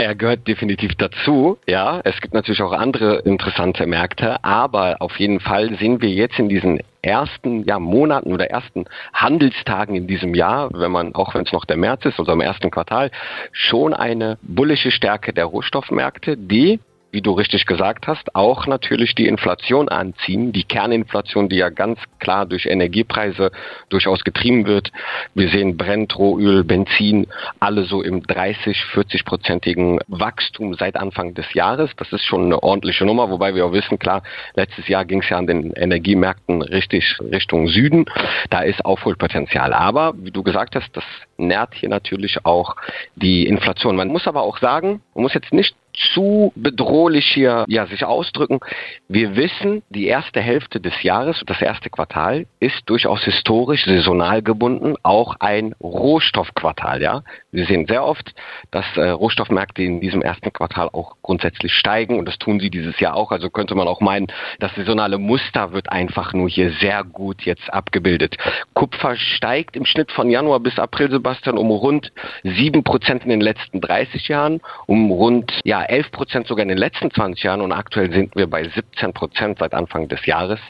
Er 0.00 0.14
gehört 0.14 0.48
definitiv 0.48 0.92
dazu, 0.94 1.58
ja. 1.66 2.00
Es 2.04 2.18
gibt 2.22 2.32
natürlich 2.32 2.62
auch 2.62 2.72
andere 2.72 3.18
interessante 3.18 3.86
Märkte, 3.86 4.42
aber 4.42 4.96
auf 5.00 5.14
jeden 5.18 5.40
Fall 5.40 5.76
sehen 5.78 6.00
wir 6.00 6.08
jetzt 6.08 6.38
in 6.38 6.48
diesen 6.48 6.80
ersten 7.02 7.64
ja, 7.64 7.78
Monaten 7.78 8.32
oder 8.32 8.50
ersten 8.50 8.84
Handelstagen 9.12 9.94
in 9.94 10.06
diesem 10.06 10.34
Jahr, 10.34 10.70
wenn 10.72 10.90
man, 10.90 11.14
auch 11.14 11.34
wenn 11.34 11.44
es 11.44 11.52
noch 11.52 11.64
der 11.64 11.76
März 11.76 12.04
ist, 12.04 12.18
also 12.18 12.32
im 12.32 12.40
ersten 12.40 12.70
Quartal, 12.70 13.10
schon 13.52 13.94
eine 13.94 14.38
bullische 14.42 14.90
Stärke 14.90 15.32
der 15.32 15.46
Rohstoffmärkte, 15.46 16.36
die 16.36 16.80
wie 17.12 17.22
du 17.22 17.32
richtig 17.32 17.66
gesagt 17.66 18.06
hast, 18.06 18.34
auch 18.34 18.66
natürlich 18.66 19.14
die 19.14 19.26
Inflation 19.26 19.88
anziehen, 19.88 20.52
die 20.52 20.64
Kerninflation, 20.64 21.48
die 21.48 21.56
ja 21.56 21.70
ganz 21.70 21.98
klar 22.18 22.46
durch 22.46 22.66
Energiepreise 22.66 23.50
durchaus 23.88 24.22
getrieben 24.24 24.66
wird. 24.66 24.92
Wir 25.34 25.48
sehen 25.48 25.76
Brent, 25.76 26.16
Rohöl, 26.18 26.64
Benzin, 26.64 27.26
alle 27.58 27.84
so 27.84 28.02
im 28.02 28.22
30, 28.22 28.76
40-prozentigen 28.92 30.00
Wachstum 30.06 30.74
seit 30.74 30.96
Anfang 30.96 31.34
des 31.34 31.52
Jahres. 31.54 31.90
Das 31.96 32.12
ist 32.12 32.24
schon 32.24 32.44
eine 32.44 32.62
ordentliche 32.62 33.04
Nummer, 33.04 33.30
wobei 33.30 33.54
wir 33.54 33.66
auch 33.66 33.72
wissen, 33.72 33.98
klar, 33.98 34.22
letztes 34.54 34.88
Jahr 34.88 35.04
ging 35.04 35.22
es 35.22 35.28
ja 35.28 35.38
an 35.38 35.46
den 35.46 35.72
Energiemärkten 35.72 36.62
richtig 36.62 37.18
Richtung 37.20 37.68
Süden. 37.68 38.06
Da 38.50 38.60
ist 38.60 38.84
Aufholpotenzial. 38.84 39.72
Aber, 39.72 40.14
wie 40.16 40.30
du 40.30 40.42
gesagt 40.42 40.76
hast, 40.76 40.96
das 40.96 41.04
nährt 41.36 41.74
hier 41.74 41.88
natürlich 41.88 42.44
auch 42.44 42.76
die 43.16 43.46
Inflation. 43.46 43.96
Man 43.96 44.08
muss 44.08 44.26
aber 44.26 44.42
auch 44.42 44.58
sagen, 44.58 45.02
man 45.14 45.22
muss 45.22 45.34
jetzt 45.34 45.52
nicht 45.52 45.74
zu 45.92 46.52
bedrohlich 46.54 47.26
hier 47.26 47.64
ja, 47.68 47.86
sich 47.86 48.04
ausdrücken. 48.04 48.60
Wir 49.08 49.36
wissen, 49.36 49.82
die 49.90 50.06
erste 50.06 50.40
Hälfte 50.40 50.80
des 50.80 51.02
Jahres, 51.02 51.42
das 51.46 51.60
erste 51.60 51.90
Quartal, 51.90 52.46
ist 52.60 52.82
durchaus 52.86 53.22
historisch 53.24 53.84
saisonal 53.84 54.42
gebunden, 54.42 54.94
auch 55.02 55.36
ein 55.40 55.74
Rohstoffquartal. 55.80 57.02
Ja, 57.02 57.22
wir 57.52 57.66
sehen 57.66 57.86
sehr 57.86 58.04
oft, 58.04 58.34
dass 58.70 58.84
äh, 58.96 59.08
Rohstoffmärkte 59.08 59.82
in 59.82 60.00
diesem 60.00 60.22
ersten 60.22 60.52
Quartal 60.52 60.88
auch 60.92 61.16
grundsätzlich 61.22 61.72
steigen 61.72 62.18
und 62.18 62.26
das 62.26 62.38
tun 62.38 62.60
sie 62.60 62.70
dieses 62.70 63.00
Jahr 63.00 63.16
auch. 63.16 63.32
Also 63.32 63.50
könnte 63.50 63.74
man 63.74 63.88
auch 63.88 64.00
meinen, 64.00 64.28
das 64.60 64.74
saisonale 64.74 65.18
Muster 65.18 65.72
wird 65.72 65.90
einfach 65.90 66.32
nur 66.32 66.48
hier 66.48 66.70
sehr 66.72 67.02
gut 67.04 67.42
jetzt 67.42 67.72
abgebildet. 67.72 68.36
Kupfer 68.74 69.16
steigt 69.16 69.76
im 69.76 69.84
Schnitt 69.84 70.12
von 70.12 70.30
Januar 70.30 70.60
bis 70.60 70.78
April, 70.78 71.10
Sebastian, 71.10 71.58
um 71.58 71.70
rund 71.70 72.12
sieben 72.44 72.84
Prozent 72.84 73.24
in 73.24 73.30
den 73.30 73.40
letzten 73.40 73.80
30 73.80 74.28
Jahren, 74.28 74.60
um 74.86 75.10
rund 75.10 75.60
ja 75.64 75.82
11 75.82 76.12
Prozent 76.12 76.46
sogar 76.46 76.62
in 76.62 76.68
den 76.68 76.78
letzten 76.78 77.10
20 77.10 77.42
Jahren 77.42 77.60
und 77.60 77.72
aktuell 77.72 78.12
sind 78.12 78.36
wir 78.36 78.46
bei 78.46 78.64
17 78.64 79.12
Prozent 79.12 79.58
seit 79.58 79.74
Anfang 79.74 80.08
des 80.08 80.24
Jahres. 80.26 80.60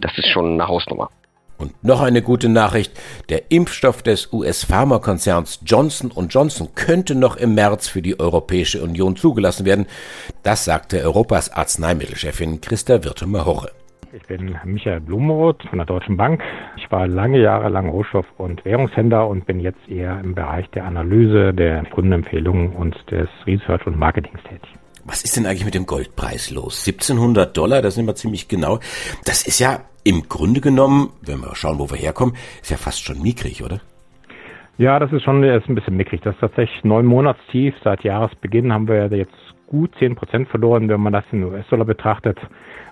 Das 0.00 0.16
ist 0.16 0.28
schon 0.28 0.54
eine 0.54 0.66
Hausnummer. 0.66 1.10
Und 1.62 1.84
noch 1.84 2.00
eine 2.00 2.22
gute 2.22 2.48
Nachricht. 2.48 2.92
Der 3.28 3.52
Impfstoff 3.52 4.02
des 4.02 4.32
US-Pharmakonzerns 4.32 5.60
Johnson 5.64 6.10
Johnson 6.28 6.68
könnte 6.74 7.14
noch 7.14 7.36
im 7.36 7.54
März 7.54 7.86
für 7.86 8.02
die 8.02 8.18
Europäische 8.18 8.82
Union 8.82 9.14
zugelassen 9.14 9.64
werden. 9.64 9.86
Das 10.42 10.64
sagte 10.64 11.00
Europas 11.02 11.50
Arzneimittelchefin 11.50 12.60
Christa 12.60 13.04
Wirtumer-Hoche. 13.04 13.70
Ich 14.12 14.26
bin 14.26 14.58
Michael 14.64 15.00
Blumenroth 15.00 15.62
von 15.70 15.78
der 15.78 15.86
Deutschen 15.86 16.16
Bank. 16.16 16.42
Ich 16.76 16.90
war 16.90 17.06
lange 17.06 17.40
Jahre 17.40 17.68
lang 17.68 17.88
Rohstoff- 17.88 18.26
und 18.38 18.64
Währungshändler 18.64 19.26
und 19.28 19.46
bin 19.46 19.60
jetzt 19.60 19.88
eher 19.88 20.20
im 20.20 20.34
Bereich 20.34 20.68
der 20.70 20.84
Analyse, 20.84 21.54
der 21.54 21.84
Kundenempfehlungen 21.84 22.72
und 22.72 22.96
des 23.10 23.28
Research 23.46 23.86
und 23.86 23.96
Marketings 23.96 24.42
tätig. 24.42 24.68
Was 25.04 25.22
ist 25.22 25.36
denn 25.36 25.46
eigentlich 25.46 25.64
mit 25.64 25.74
dem 25.74 25.86
Goldpreis 25.86 26.50
los? 26.50 26.86
1700 26.86 27.56
Dollar, 27.56 27.82
das 27.82 27.94
sind 27.94 28.06
wir 28.06 28.14
ziemlich 28.14 28.48
genau. 28.48 28.80
Das 29.24 29.46
ist 29.46 29.58
ja 29.58 29.80
im 30.04 30.28
Grunde 30.28 30.60
genommen, 30.60 31.10
wenn 31.24 31.40
wir 31.40 31.54
schauen, 31.54 31.78
wo 31.78 31.90
wir 31.90 31.96
herkommen, 31.96 32.34
ist 32.60 32.70
ja 32.70 32.76
fast 32.76 33.04
schon 33.04 33.22
mickrig, 33.22 33.62
oder? 33.62 33.80
Ja, 34.78 34.98
das 34.98 35.12
ist 35.12 35.22
schon 35.22 35.44
ist 35.44 35.68
ein 35.68 35.74
bisschen 35.74 35.96
mickrig. 35.96 36.22
Das 36.22 36.34
ist 36.34 36.40
tatsächlich 36.40 36.82
neun 36.82 37.06
Monatstief. 37.06 37.74
Seit 37.84 38.02
Jahresbeginn 38.04 38.72
haben 38.72 38.88
wir 38.88 39.06
jetzt 39.08 39.34
gut 39.66 39.94
10 39.98 40.16
Prozent 40.16 40.48
verloren, 40.48 40.88
wenn 40.88 41.00
man 41.00 41.12
das 41.12 41.24
in 41.30 41.44
US-Dollar 41.44 41.84
betrachtet. 41.84 42.38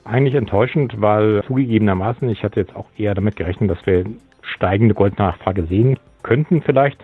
Eigentlich 0.05 0.35
enttäuschend, 0.35 1.01
weil 1.01 1.43
zugegebenermaßen, 1.47 2.29
ich 2.29 2.43
hatte 2.43 2.61
jetzt 2.61 2.75
auch 2.77 2.87
eher 2.97 3.15
damit 3.15 3.37
gerechnet, 3.37 3.71
dass 3.71 3.85
wir 3.87 4.05
steigende 4.43 4.95
Goldnachfrage 4.95 5.67
sehen 5.67 5.99
könnten 6.23 6.63
vielleicht, 6.63 6.99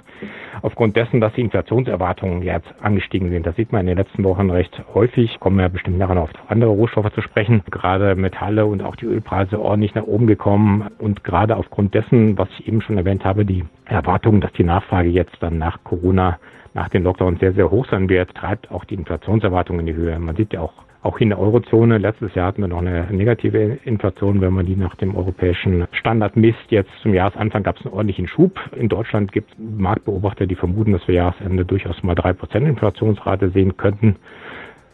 aufgrund 0.62 0.96
dessen, 0.96 1.20
dass 1.20 1.32
die 1.34 1.40
Inflationserwartungen 1.42 2.42
jetzt 2.42 2.72
angestiegen 2.80 3.30
sind. 3.30 3.46
Das 3.46 3.56
sieht 3.56 3.72
man 3.72 3.82
in 3.82 3.88
den 3.88 3.98
letzten 3.98 4.24
Wochen 4.24 4.50
recht 4.50 4.82
häufig, 4.94 5.38
kommen 5.40 5.58
wir 5.58 5.68
bestimmt 5.68 5.98
nachher 5.98 6.14
noch 6.14 6.24
auf 6.24 6.30
andere 6.48 6.70
Rohstoffe 6.70 7.12
zu 7.12 7.22
sprechen. 7.22 7.62
Gerade 7.70 8.14
Metalle 8.14 8.66
und 8.66 8.82
auch 8.82 8.96
die 8.96 9.06
Ölpreise 9.06 9.60
ordentlich 9.60 9.94
nach 9.94 10.04
oben 10.04 10.26
gekommen 10.26 10.88
und 10.98 11.24
gerade 11.24 11.56
aufgrund 11.56 11.94
dessen, 11.94 12.38
was 12.38 12.48
ich 12.58 12.68
eben 12.68 12.80
schon 12.80 12.98
erwähnt 12.98 13.24
habe, 13.24 13.44
die 13.44 13.64
Erwartung, 13.84 14.40
dass 14.40 14.52
die 14.52 14.64
Nachfrage 14.64 15.08
jetzt 15.08 15.36
dann 15.40 15.58
nach 15.58 15.82
Corona 15.84 16.38
nach 16.74 16.88
den 16.90 17.04
Lockdowns 17.04 17.40
sehr, 17.40 17.54
sehr 17.54 17.70
hoch 17.70 17.86
sein 17.90 18.08
wird, 18.08 18.34
treibt 18.34 18.70
auch 18.70 18.84
die 18.84 18.94
Inflationserwartung 18.94 19.80
in 19.80 19.86
die 19.86 19.94
Höhe. 19.94 20.18
Man 20.18 20.36
sieht 20.36 20.52
ja 20.52 20.60
auch 20.60 20.74
auch 21.06 21.18
in 21.20 21.28
der 21.28 21.38
Eurozone, 21.38 21.98
letztes 21.98 22.34
Jahr 22.34 22.48
hatten 22.48 22.62
wir 22.62 22.68
noch 22.68 22.80
eine 22.80 23.06
negative 23.10 23.78
Inflation, 23.84 24.40
wenn 24.40 24.52
man 24.52 24.66
die 24.66 24.74
nach 24.74 24.96
dem 24.96 25.14
europäischen 25.14 25.86
Standard 25.92 26.36
misst. 26.36 26.58
Jetzt 26.68 26.90
zum 27.00 27.14
Jahresanfang 27.14 27.62
gab 27.62 27.78
es 27.78 27.86
einen 27.86 27.94
ordentlichen 27.94 28.26
Schub. 28.26 28.58
In 28.74 28.88
Deutschland 28.88 29.30
gibt 29.30 29.52
es 29.52 29.56
Marktbeobachter, 29.58 30.46
die 30.46 30.56
vermuten, 30.56 30.92
dass 30.92 31.06
wir 31.06 31.14
Jahresende 31.14 31.64
durchaus 31.64 32.02
mal 32.02 32.16
drei 32.16 32.32
Prozent 32.32 32.66
Inflationsrate 32.66 33.50
sehen 33.50 33.76
könnten. 33.76 34.16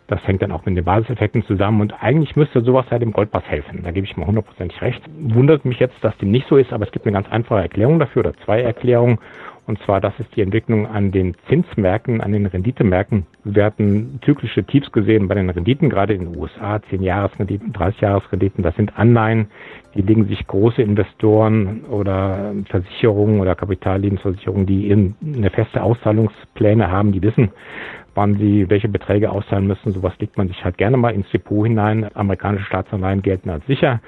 Das 0.07 0.21
hängt 0.27 0.43
dann 0.43 0.53
auch 0.53 0.67
mit 0.67 0.77
den 0.77 0.85
Basiseffekten 0.85 1.43
zusammen 1.47 1.81
und 1.81 1.95
eigentlich 2.03 2.37
müsste 2.37 2.61
sowas 2.61 2.85
ja 2.91 2.99
dem 2.99 3.13
Goldpass 3.13 3.45
helfen. 3.47 3.81
Da 3.83 3.93
gebe 3.93 4.07
ich 4.07 4.15
mal 4.19 4.27
hundertprozentig 4.27 4.83
recht. 4.83 5.01
Wundert 5.19 5.65
mich 5.65 5.79
jetzt, 5.79 5.95
dass 6.03 6.15
dem 6.19 6.31
nicht 6.31 6.47
so 6.49 6.59
ist, 6.59 6.75
aber 6.75 6.85
es 6.85 6.93
gibt 6.93 7.07
eine 7.07 7.15
ganz 7.15 7.27
einfache 7.31 7.63
Erklärung 7.63 7.99
dafür 7.99 8.21
oder 8.21 8.35
zwei 8.45 8.61
Erklärungen. 8.61 9.19
Und 9.65 9.79
zwar, 9.85 10.01
das 10.01 10.13
ist 10.19 10.35
die 10.35 10.41
Entwicklung 10.41 10.87
an 10.87 11.13
den 11.13 11.37
Zinsmärkten, 11.49 12.21
an 12.21 12.33
den 12.33 12.47
Renditemärkten. 12.47 13.27
Wir 13.45 13.65
hatten 13.65 14.19
zyklische 14.25 14.65
Tiefs 14.65 14.91
gesehen 14.91 15.29
bei 15.29 15.37
den 15.37 15.49
Renditen, 15.51 15.89
gerade 15.89 16.15
in 16.15 16.33
den 16.33 16.37
USA, 16.37 16.77
10-Jahres-Renditen, 16.77 17.73
30-Jahres-Renditen. 17.73 18.65
Das 18.65 18.75
sind 18.75 18.99
Anleihen, 18.99 19.47
die 19.95 20.03
legen 20.03 20.27
sich 20.27 20.45
große 20.49 20.83
Investoren 20.83 21.85
oder 21.85 22.53
Versicherungen 22.71 23.41
oder 23.41 23.55
Kapitallebensversicherungen, 23.55 24.67
die 24.67 24.91
eine 24.93 25.51
feste 25.51 25.83
Auszahlungspläne 25.83 26.91
haben, 26.91 27.13
die 27.13 27.23
wissen, 27.23 27.51
wann 28.15 28.37
sie 28.39 28.69
welche 28.69 28.89
Beträge 28.89 29.31
auszahlen 29.31 29.69
müssen. 29.69 29.93
Sowas 29.93 30.15
legt 30.19 30.37
man 30.39 30.49
sich 30.49 30.65
halt 30.65 30.77
gerne 30.77 30.97
mal 30.97 31.15
ins 31.15 31.31
Depot 31.31 31.67
hinein. 31.67 32.09
Amerikanische 32.15 32.65
Staatsanleihen 32.67 33.23
gelten 33.23 33.49
als 33.49 33.65
sicher. 33.67 34.01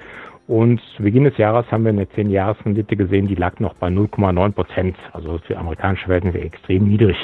Und 0.46 0.80
zu 0.96 1.02
Beginn 1.02 1.24
des 1.24 1.38
Jahres 1.38 1.70
haben 1.72 1.84
wir 1.84 1.90
eine 1.90 2.04
10-Jahres-Rendite 2.04 2.96
gesehen, 2.96 3.28
die 3.28 3.34
lag 3.34 3.60
noch 3.60 3.74
bei 3.74 3.88
0,9 3.88 4.52
Prozent. 4.52 4.96
Also 5.12 5.38
für 5.38 5.56
amerikanische 5.56 6.04
Verhältnisse 6.04 6.40
extrem 6.40 6.86
niedrig. 6.86 7.16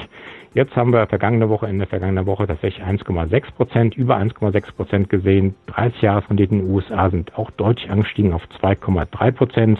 Jetzt 0.55 0.75
haben 0.75 0.93
wir 0.93 1.07
vergangene 1.07 1.49
Woche, 1.49 1.69
in 1.69 1.79
der 1.79 1.87
vergangenen 1.87 2.27
Woche 2.27 2.47
tatsächlich 2.47 2.85
1,6 2.85 3.53
Prozent, 3.55 3.95
über 3.95 4.17
1,6 4.17 4.75
Prozent 4.75 5.09
gesehen. 5.11 5.55
30-Jahres-Renditen 5.69 6.61
in 6.61 6.67
den 6.67 6.75
USA 6.75 7.11
sind 7.11 7.37
auch 7.37 7.51
deutlich 7.53 7.91
angestiegen 7.91 8.33
auf 8.33 8.43
2,3 8.61 9.33
Prozent. 9.33 9.79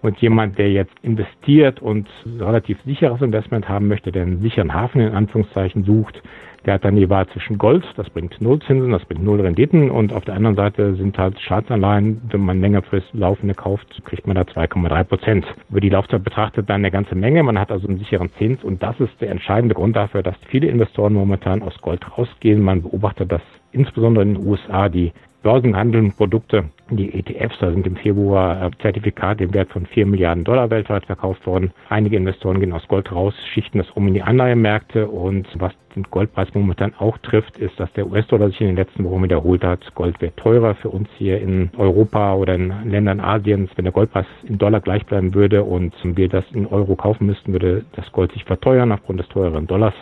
Und 0.00 0.18
jemand, 0.18 0.58
der 0.58 0.72
jetzt 0.72 0.94
investiert 1.02 1.80
und 1.80 2.08
relativ 2.40 2.80
sicheres 2.82 3.20
Investment 3.20 3.68
haben 3.68 3.86
möchte, 3.86 4.10
der 4.10 4.22
einen 4.22 4.40
sicheren 4.40 4.74
Hafen 4.74 5.00
in 5.00 5.14
Anführungszeichen 5.14 5.84
sucht, 5.84 6.20
der 6.64 7.10
Wahl 7.10 7.26
zwischen 7.28 7.58
Gold, 7.58 7.84
das 7.96 8.08
bringt 8.10 8.40
null 8.40 8.60
Zinsen, 8.60 8.90
das 8.90 9.04
bringt 9.04 9.24
null 9.24 9.40
Renditen 9.40 9.90
und 9.90 10.12
auf 10.12 10.24
der 10.24 10.34
anderen 10.34 10.56
Seite 10.56 10.94
sind 10.94 11.18
halt 11.18 11.38
Staatsanleihen, 11.40 12.22
wenn 12.30 12.40
man 12.40 12.60
längerfristig 12.60 13.12
laufende 13.14 13.54
kauft, 13.54 14.02
kriegt 14.04 14.26
man 14.26 14.36
da 14.36 14.42
2,3 14.42 15.04
Prozent. 15.04 15.46
Über 15.70 15.80
die 15.80 15.88
Laufzeit 15.88 16.22
betrachtet 16.24 16.68
dann 16.68 16.76
eine 16.76 16.90
ganze 16.90 17.14
Menge, 17.14 17.42
man 17.42 17.58
hat 17.58 17.70
also 17.70 17.88
einen 17.88 17.98
sicheren 17.98 18.30
Zins 18.38 18.62
und 18.62 18.82
das 18.82 18.98
ist 19.00 19.20
der 19.20 19.30
entscheidende 19.30 19.74
Grund 19.74 19.96
dafür, 19.96 20.22
dass 20.22 20.36
viele 20.48 20.68
Investoren 20.68 21.12
momentan 21.14 21.62
aus 21.62 21.76
Gold 21.80 22.04
rausgehen. 22.16 22.62
Man 22.62 22.82
beobachtet, 22.82 23.32
dass 23.32 23.42
insbesondere 23.72 24.24
in 24.24 24.34
den 24.34 24.46
USA 24.46 24.88
die 24.88 25.12
börsenhandelnden 25.42 26.12
Produkte, 26.12 26.64
die 26.90 27.12
ETFs, 27.14 27.58
da 27.58 27.70
sind 27.70 27.86
im 27.86 27.96
Februar 27.96 28.66
äh, 28.66 28.70
Zertifikate 28.80 29.44
im 29.44 29.54
Wert 29.54 29.70
von 29.70 29.86
4 29.86 30.06
Milliarden 30.06 30.44
Dollar 30.44 30.70
weltweit 30.70 31.04
verkauft 31.06 31.46
worden. 31.46 31.72
Einige 31.88 32.16
Investoren 32.16 32.60
gehen 32.60 32.72
aus 32.72 32.86
Gold 32.88 33.10
raus, 33.10 33.34
schichten 33.52 33.78
das 33.78 33.90
um 33.90 34.06
in 34.08 34.14
die 34.14 34.22
Anleihemärkte 34.22 35.08
und 35.08 35.48
was 35.58 35.72
den 35.96 36.04
Goldpreis 36.04 36.48
momentan 36.54 36.94
auch 36.98 37.18
trifft, 37.18 37.58
ist, 37.58 37.78
dass 37.78 37.92
der 37.94 38.06
US-Dollar 38.06 38.48
sich 38.48 38.60
in 38.60 38.68
den 38.68 38.76
letzten 38.76 39.04
Wochen 39.04 39.22
wiederholt 39.22 39.64
hat. 39.64 39.94
Gold 39.94 40.20
wird 40.20 40.36
teurer 40.36 40.74
für 40.76 40.88
uns 40.88 41.08
hier 41.18 41.40
in 41.40 41.70
Europa 41.76 42.34
oder 42.34 42.54
in 42.54 42.72
Ländern 42.84 43.20
Asiens. 43.20 43.70
Wenn 43.76 43.84
der 43.84 43.92
Goldpreis 43.92 44.26
im 44.44 44.58
Dollar 44.58 44.80
gleich 44.80 45.04
bleiben 45.04 45.34
würde 45.34 45.64
und 45.64 45.92
wir 46.02 46.28
das 46.28 46.44
in 46.52 46.66
Euro 46.66 46.96
kaufen 46.96 47.26
müssten, 47.26 47.52
würde 47.52 47.84
das 47.92 48.10
Gold 48.12 48.32
sich 48.32 48.44
verteuern 48.44 48.92
aufgrund 48.92 49.20
des 49.20 49.28
teureren 49.28 49.66
Dollars. 49.66 49.94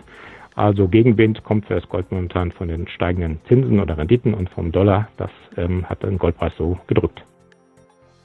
Also 0.56 0.88
Gegenwind 0.88 1.42
kommt 1.44 1.66
für 1.66 1.74
das 1.74 1.88
Gold 1.88 2.10
momentan 2.10 2.52
von 2.52 2.68
den 2.68 2.88
steigenden 2.88 3.40
Zinsen 3.46 3.80
oder 3.80 3.96
Renditen 3.96 4.34
und 4.34 4.50
vom 4.50 4.72
Dollar. 4.72 5.08
Das 5.16 5.30
ähm, 5.56 5.88
hat 5.88 6.02
den 6.02 6.18
Goldpreis 6.18 6.52
so 6.58 6.78
gedrückt. 6.86 7.22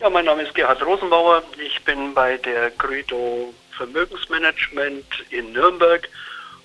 Ja, 0.02 0.10
mein 0.10 0.26
Name 0.26 0.42
ist 0.42 0.54
Gerhard 0.54 0.86
Rosenbauer. 0.86 1.44
Ich 1.66 1.84
bin 1.84 2.14
bei 2.14 2.38
der 2.38 2.72
Credo 2.72 3.54
Vermögensmanagement 3.72 5.06
in 5.30 5.54
Nürnberg 5.54 6.10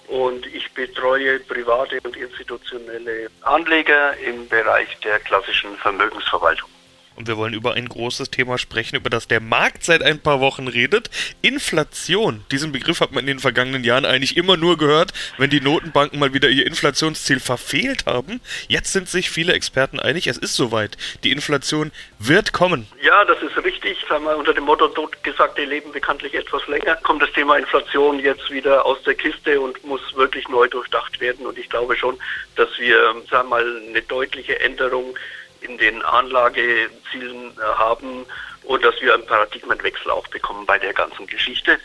und 0.08 0.46
ich 0.46 0.72
betreue 0.72 1.38
private 1.40 2.00
und 2.02 2.16
institutionelle 2.16 3.28
Anleger 3.42 4.16
im 4.18 4.48
Bereich 4.48 4.98
der 5.04 5.20
klassischen 5.20 5.76
Vermögensverwaltung. 5.76 6.68
Und 7.16 7.28
wir 7.28 7.36
wollen 7.36 7.52
über 7.52 7.74
ein 7.74 7.88
großes 7.88 8.30
Thema 8.30 8.56
sprechen, 8.56 8.96
über 8.96 9.10
das 9.10 9.28
der 9.28 9.40
Markt 9.40 9.84
seit 9.84 10.02
ein 10.02 10.20
paar 10.20 10.40
Wochen 10.40 10.68
redet. 10.68 11.10
Inflation. 11.42 12.44
Diesen 12.50 12.72
Begriff 12.72 13.00
hat 13.00 13.12
man 13.12 13.20
in 13.20 13.26
den 13.26 13.38
vergangenen 13.40 13.84
Jahren 13.84 14.04
eigentlich 14.04 14.36
immer 14.36 14.56
nur 14.56 14.78
gehört, 14.78 15.12
wenn 15.36 15.50
die 15.50 15.60
Notenbanken 15.60 16.18
mal 16.18 16.32
wieder 16.32 16.48
ihr 16.48 16.66
Inflationsziel 16.66 17.40
verfehlt 17.40 18.06
haben. 18.06 18.40
Jetzt 18.68 18.92
sind 18.92 19.08
sich 19.08 19.30
viele 19.30 19.52
Experten 19.52 20.00
einig, 20.00 20.28
es 20.28 20.38
ist 20.38 20.56
soweit. 20.56 20.96
Die 21.24 21.32
Inflation 21.32 21.92
wird 22.18 22.52
kommen. 22.52 22.86
Ja, 23.02 23.24
das 23.24 23.42
ist 23.42 23.56
richtig. 23.64 23.98
Sagen 24.08 24.24
wir 24.24 24.36
unter 24.36 24.54
dem 24.54 24.64
Motto 24.64 24.88
Totgesagte 24.88 25.64
leben 25.64 25.92
bekanntlich 25.92 26.34
etwas 26.34 26.66
länger, 26.68 26.96
kommt 26.96 27.22
das 27.22 27.32
Thema 27.32 27.56
Inflation 27.56 28.18
jetzt 28.18 28.50
wieder 28.50 28.86
aus 28.86 29.02
der 29.02 29.14
Kiste 29.14 29.60
und 29.60 29.84
muss 29.84 30.00
wirklich 30.14 30.48
neu 30.48 30.68
durchdacht 30.68 31.20
werden. 31.20 31.46
Und 31.46 31.58
ich 31.58 31.68
glaube 31.68 31.96
schon, 31.96 32.18
dass 32.56 32.68
wir, 32.78 33.14
sagen 33.30 33.48
wir 33.48 33.56
mal, 33.56 33.82
eine 33.88 34.02
deutliche 34.02 34.58
Änderung 34.60 35.16
in 35.60 35.78
den 35.78 36.02
Anlagezielen 36.02 37.52
äh, 37.56 37.62
haben 37.76 38.26
und 38.64 38.84
dass 38.84 39.00
wir 39.00 39.14
einen 39.14 39.26
Paradigmenwechsel 39.26 40.10
auch 40.10 40.26
bekommen 40.28 40.66
bei 40.66 40.78
der 40.78 40.92
ganzen 40.92 41.26
Geschichte. 41.26 41.78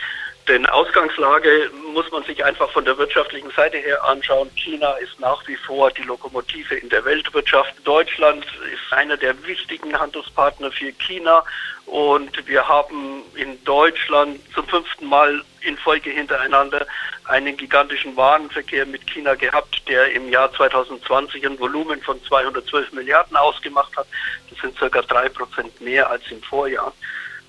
Denn 0.47 0.67
Ausgangslage 0.67 1.71
muss 1.91 2.11
man 2.11 2.23
sich 2.23 2.45
einfach 2.45 2.69
von 2.69 2.85
der 2.85 2.95
wirtschaftlichen 2.99 3.49
Seite 3.51 3.77
her 3.77 4.03
anschauen. 4.03 4.51
China 4.55 4.91
ist 4.93 5.19
nach 5.19 5.45
wie 5.47 5.55
vor 5.55 5.89
die 5.89 6.03
Lokomotive 6.03 6.75
in 6.75 6.89
der 6.89 7.03
Weltwirtschaft. 7.03 7.73
Deutschland 7.83 8.45
ist 8.71 8.93
einer 8.93 9.17
der 9.17 9.35
wichtigen 9.47 9.99
Handelspartner 9.99 10.71
für 10.71 10.91
China. 10.93 11.43
Und 11.87 12.47
wir 12.47 12.67
haben 12.67 13.23
in 13.33 13.63
Deutschland 13.63 14.39
zum 14.53 14.67
fünften 14.67 15.07
Mal 15.07 15.43
in 15.61 15.77
Folge 15.77 16.11
hintereinander 16.11 16.85
einen 17.23 17.57
gigantischen 17.57 18.15
Warenverkehr 18.15 18.85
mit 18.85 19.07
China 19.07 19.33
gehabt, 19.33 19.81
der 19.87 20.11
im 20.11 20.29
Jahr 20.29 20.53
2020 20.53 21.43
ein 21.43 21.59
Volumen 21.59 22.01
von 22.03 22.23
212 22.23 22.93
Milliarden 22.93 23.35
ausgemacht 23.35 23.97
hat. 23.97 24.05
Das 24.51 24.59
sind 24.59 24.77
circa 24.77 25.01
drei 25.01 25.27
Prozent 25.27 25.81
mehr 25.81 26.07
als 26.07 26.21
im 26.29 26.41
Vorjahr. 26.43 26.93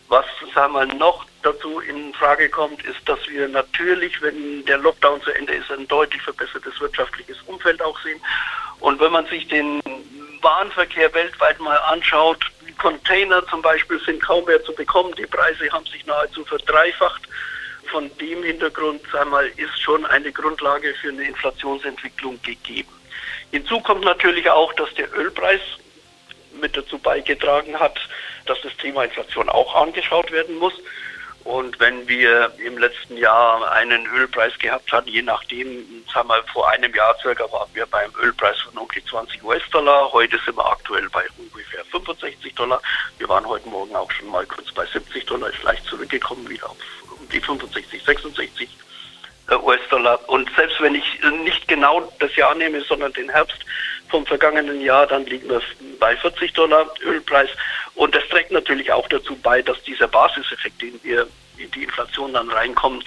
Was 0.09 0.25
sagen 0.55 0.75
wir 0.75 0.87
noch 0.87 1.27
dazu 1.43 1.81
in 1.81 2.15
Frage 2.15 2.49
kommt, 2.49 2.85
ist, 2.85 3.09
dass 3.09 3.19
wir 3.29 3.49
natürlich, 3.49 4.21
wenn 4.23 4.65
der 4.65 4.79
Lockdown 4.79 5.21
zu 5.23 5.31
Ende 5.33 5.55
ist, 5.55 5.71
ein 5.71 5.89
deutlich 5.89 6.23
verbessertes 6.23 6.81
wirtschaftliches 6.81 7.37
Umfeld 7.47 7.83
auch 7.83 7.99
sehen. 8.01 8.21
Und 8.81 9.01
wenn 9.01 9.13
man 9.13 9.27
sich 9.27 9.49
den 9.49 9.83
Warenverkehr 10.43 11.13
weltweit 11.13 11.59
mal 11.61 11.77
anschaut, 11.77 12.45
Container 12.79 13.45
zum 13.47 13.63
Beispiel 13.63 13.99
sind 14.01 14.23
kaum 14.23 14.45
mehr 14.45 14.63
zu 14.65 14.73
bekommen, 14.75 15.15
die 15.17 15.27
Preise 15.27 15.71
haben 15.73 15.87
sich 15.87 16.05
nahezu 16.07 16.45
verdreifacht. 16.45 17.23
Von 17.91 18.11
dem 18.19 18.43
Hintergrund, 18.43 19.01
wir, 19.13 19.59
ist 19.59 19.81
schon 19.81 20.05
eine 20.07 20.33
Grundlage 20.33 20.95
für 21.01 21.09
eine 21.09 21.23
Inflationsentwicklung 21.23 22.41
gegeben. 22.43 22.89
Hinzu 23.53 23.81
kommt 23.81 24.05
natürlich 24.05 24.49
auch, 24.51 24.73
dass 24.75 24.93
der 24.95 25.13
Ölpreis 25.17 25.61
mit 26.61 26.77
dazu 26.77 26.99
beigetragen 26.99 27.79
hat, 27.79 27.99
dass 28.47 28.61
das 28.63 28.77
Thema 28.77 29.05
Inflation 29.05 29.49
auch 29.49 29.75
angeschaut 29.75 30.31
werden 30.33 30.57
muss. 30.57 30.75
Und 31.47 31.79
wenn 31.79 32.09
wir 32.09 32.53
im 32.59 32.77
letzten 32.77 33.17
Jahr 33.17 33.71
einen 33.71 34.05
Ölpreis 34.07 34.59
gehabt 34.59 34.91
hatten, 34.91 35.09
je 35.09 35.23
nachdem, 35.23 36.05
sagen 36.13 36.29
wir, 36.29 36.43
vor 36.53 36.69
einem 36.71 36.93
Jahr 36.93 37.17
circa 37.23 37.45
waren 37.53 37.69
wir 37.73 37.87
beim 37.87 38.11
Ölpreis 38.21 38.61
von 38.63 38.77
ungefähr 38.77 39.05
20 39.05 39.45
US-Dollar. 39.45 40.13
Heute 40.13 40.41
sind 40.45 40.57
wir 40.57 40.67
aktuell 40.67 41.09
bei 41.11 41.25
ungefähr 41.39 41.85
65 41.85 42.53
Dollar. 42.57 42.83
Wir 43.19 43.29
waren 43.29 43.47
heute 43.47 43.69
Morgen 43.69 43.95
auch 43.95 44.11
schon 44.11 44.29
mal 44.29 44.45
kurz 44.47 44.73
bei 44.73 44.85
70 44.87 45.25
Dollar, 45.27 45.51
ist 45.51 45.63
leicht 45.63 45.85
zurückgekommen 45.85 46.49
wieder 46.49 46.69
auf 46.69 46.77
die 47.33 47.41
65, 47.41 48.03
66 48.03 48.69
äh, 49.49 49.55
US-Dollar. 49.55 50.19
Und 50.29 50.51
selbst 50.57 50.81
wenn 50.81 50.97
ich 50.97 51.21
nicht 51.45 51.69
genau 51.69 52.13
das 52.19 52.35
Jahr 52.35 52.57
nehme, 52.57 52.81
sondern 52.83 53.13
den 53.13 53.29
Herbst 53.29 53.59
vom 54.09 54.27
vergangenen 54.27 54.81
Jahr, 54.81 55.07
dann 55.07 55.27
liegen 55.27 55.49
wir 55.49 55.63
bei 56.01 56.17
40 56.17 56.53
Dollar 56.55 56.87
Ölpreis. 57.05 57.51
Und 57.97 58.15
das 58.15 58.23
trägt 58.29 58.53
natürlich 58.53 58.93
auch 58.93 59.09
dazu 59.09 59.35
bei, 59.37 59.63
dass 59.63 59.83
dieser 59.83 60.07
Basiseffekt, 60.07 60.81
den 60.81 61.01
wir 61.03 61.27
in 61.59 61.71
die 61.71 61.85
Inflation 61.85 62.35
dann 62.35 62.51
reinkommen, 62.51 63.03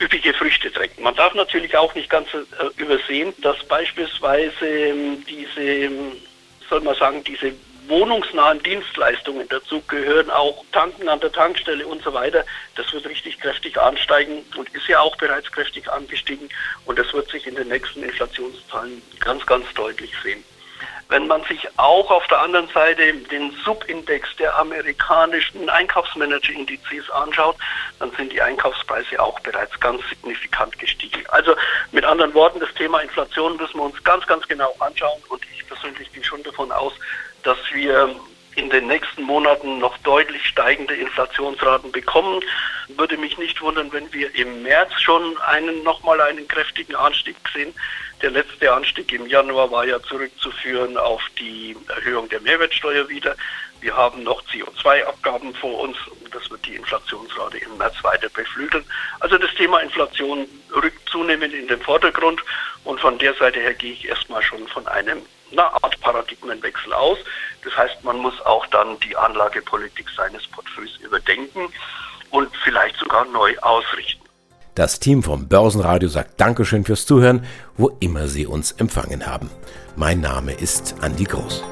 üppige 0.00 0.34
Früchte 0.34 0.72
trägt. 0.72 1.00
Man 1.00 1.14
darf 1.14 1.34
natürlich 1.34 1.76
auch 1.76 1.94
nicht 1.94 2.10
ganz 2.10 2.28
äh, 2.34 2.42
übersehen, 2.76 3.32
dass 3.40 3.62
beispielsweise 3.64 4.66
ähm, 4.66 5.24
diese, 5.28 5.60
ähm, 5.60 6.12
soll 6.68 6.80
man 6.80 6.96
sagen, 6.96 7.22
diese 7.22 7.52
wohnungsnahen 7.86 8.62
Dienstleistungen 8.62 9.48
dazu 9.48 9.80
gehören, 9.82 10.30
auch 10.30 10.64
Tanken 10.72 11.08
an 11.08 11.20
der 11.20 11.32
Tankstelle 11.32 11.86
und 11.86 12.02
so 12.02 12.12
weiter. 12.12 12.44
Das 12.76 12.92
wird 12.92 13.06
richtig 13.06 13.38
kräftig 13.38 13.78
ansteigen 13.78 14.44
und 14.56 14.68
ist 14.70 14.88
ja 14.88 15.00
auch 15.00 15.16
bereits 15.16 15.50
kräftig 15.50 15.90
angestiegen 15.90 16.48
und 16.84 16.98
das 16.98 17.12
wird 17.12 17.28
sich 17.30 17.46
in 17.46 17.54
den 17.54 17.68
nächsten 17.68 18.02
Inflationszahlen 18.02 19.02
ganz, 19.20 19.44
ganz 19.46 19.66
deutlich 19.74 20.12
sehen. 20.22 20.44
Wenn 21.12 21.26
man 21.26 21.44
sich 21.44 21.68
auch 21.76 22.10
auf 22.10 22.26
der 22.28 22.40
anderen 22.40 22.68
Seite 22.68 23.12
den 23.12 23.54
Subindex 23.66 24.34
der 24.38 24.56
amerikanischen 24.56 25.68
Einkaufsmanager-Indizes 25.68 27.10
anschaut, 27.10 27.54
dann 27.98 28.10
sind 28.12 28.32
die 28.32 28.40
Einkaufspreise 28.40 29.20
auch 29.20 29.38
bereits 29.40 29.78
ganz 29.78 30.00
signifikant 30.08 30.78
gestiegen. 30.78 31.22
Also 31.28 31.54
mit 31.90 32.06
anderen 32.06 32.32
Worten, 32.32 32.60
das 32.60 32.72
Thema 32.72 33.00
Inflation 33.00 33.58
müssen 33.58 33.76
wir 33.76 33.82
uns 33.82 34.02
ganz, 34.04 34.26
ganz 34.26 34.48
genau 34.48 34.74
anschauen 34.78 35.20
und 35.28 35.44
ich 35.54 35.66
persönlich 35.66 36.10
gehe 36.14 36.24
schon 36.24 36.42
davon 36.44 36.72
aus, 36.72 36.94
dass 37.42 37.58
wir 37.74 38.16
in 38.56 38.70
den 38.70 38.86
nächsten 38.86 39.22
Monaten 39.22 39.80
noch 39.80 39.98
deutlich 39.98 40.46
steigende 40.46 40.94
Inflationsraten 40.94 41.92
bekommen. 41.92 42.42
Würde 42.88 43.18
mich 43.18 43.36
nicht 43.36 43.60
wundern, 43.60 43.92
wenn 43.92 44.10
wir 44.14 44.34
im 44.34 44.62
März 44.62 44.92
schon 44.98 45.36
einen 45.42 45.82
nochmal 45.82 46.22
einen 46.22 46.48
kräftigen 46.48 46.94
Anstieg 46.94 47.36
sehen. 47.52 47.74
Der 48.22 48.30
letzte 48.30 48.72
Anstieg 48.72 49.12
im 49.12 49.26
Januar 49.26 49.70
war 49.72 49.84
ja 49.84 50.00
zurückzuführen 50.00 50.96
auf 50.96 51.20
die 51.40 51.76
Erhöhung 51.88 52.28
der 52.28 52.40
Mehrwertsteuer 52.40 53.08
wieder. 53.08 53.34
Wir 53.80 53.96
haben 53.96 54.22
noch 54.22 54.40
CO2-Abgaben 54.44 55.52
vor 55.56 55.80
uns. 55.80 55.96
Das 56.30 56.48
wird 56.48 56.64
die 56.64 56.76
Inflationsrate 56.76 57.58
im 57.58 57.76
März 57.78 57.96
weiter 58.02 58.28
beflügeln. 58.28 58.84
Also 59.18 59.38
das 59.38 59.52
Thema 59.56 59.80
Inflation 59.80 60.46
rückt 60.72 61.08
zunehmend 61.08 61.52
in 61.52 61.66
den 61.66 61.80
Vordergrund. 61.80 62.40
Und 62.84 63.00
von 63.00 63.18
der 63.18 63.34
Seite 63.34 63.58
her 63.58 63.74
gehe 63.74 63.92
ich 63.92 64.08
erstmal 64.08 64.42
schon 64.42 64.68
von 64.68 64.86
einem 64.86 65.22
einer 65.50 65.74
Art 65.82 66.00
Paradigmenwechsel 66.00 66.92
aus. 66.92 67.18
Das 67.64 67.76
heißt, 67.76 68.04
man 68.04 68.18
muss 68.18 68.40
auch 68.42 68.66
dann 68.68 69.00
die 69.00 69.16
Anlagepolitik 69.16 70.08
seines 70.16 70.46
Portfolios 70.46 70.96
überdenken 70.98 71.72
und 72.30 72.56
vielleicht 72.64 72.96
sogar 72.96 73.24
neu 73.26 73.58
ausrichten. 73.58 74.21
Das 74.74 75.00
Team 75.00 75.22
vom 75.22 75.48
Börsenradio 75.48 76.08
sagt 76.08 76.40
Dankeschön 76.40 76.84
fürs 76.84 77.04
Zuhören, 77.04 77.44
wo 77.76 77.88
immer 78.00 78.28
Sie 78.28 78.46
uns 78.46 78.72
empfangen 78.72 79.26
haben. 79.26 79.50
Mein 79.96 80.20
Name 80.20 80.52
ist 80.52 80.94
Andi 81.00 81.24
Groß. 81.24 81.62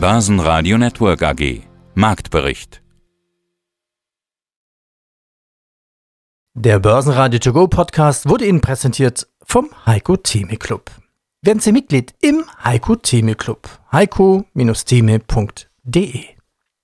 Börsenradio 0.00 0.76
Network 0.76 1.22
AG. 1.22 1.62
Marktbericht. 1.94 2.82
Der 6.52 6.78
Börsenradio 6.78 7.38
To 7.38 7.52
Go 7.52 7.68
Podcast 7.68 8.28
wurde 8.28 8.46
Ihnen 8.46 8.60
präsentiert 8.60 9.26
vom 9.42 9.70
Heiko 9.86 10.16
Theme 10.16 10.56
Club. 10.56 10.90
Werden 11.42 11.60
Sie 11.60 11.72
Mitglied 11.72 12.14
im 12.20 12.44
Heiko 12.62 12.96
Theme 12.96 13.34
Club. 13.34 13.68
heiko-theme.de 13.92 16.35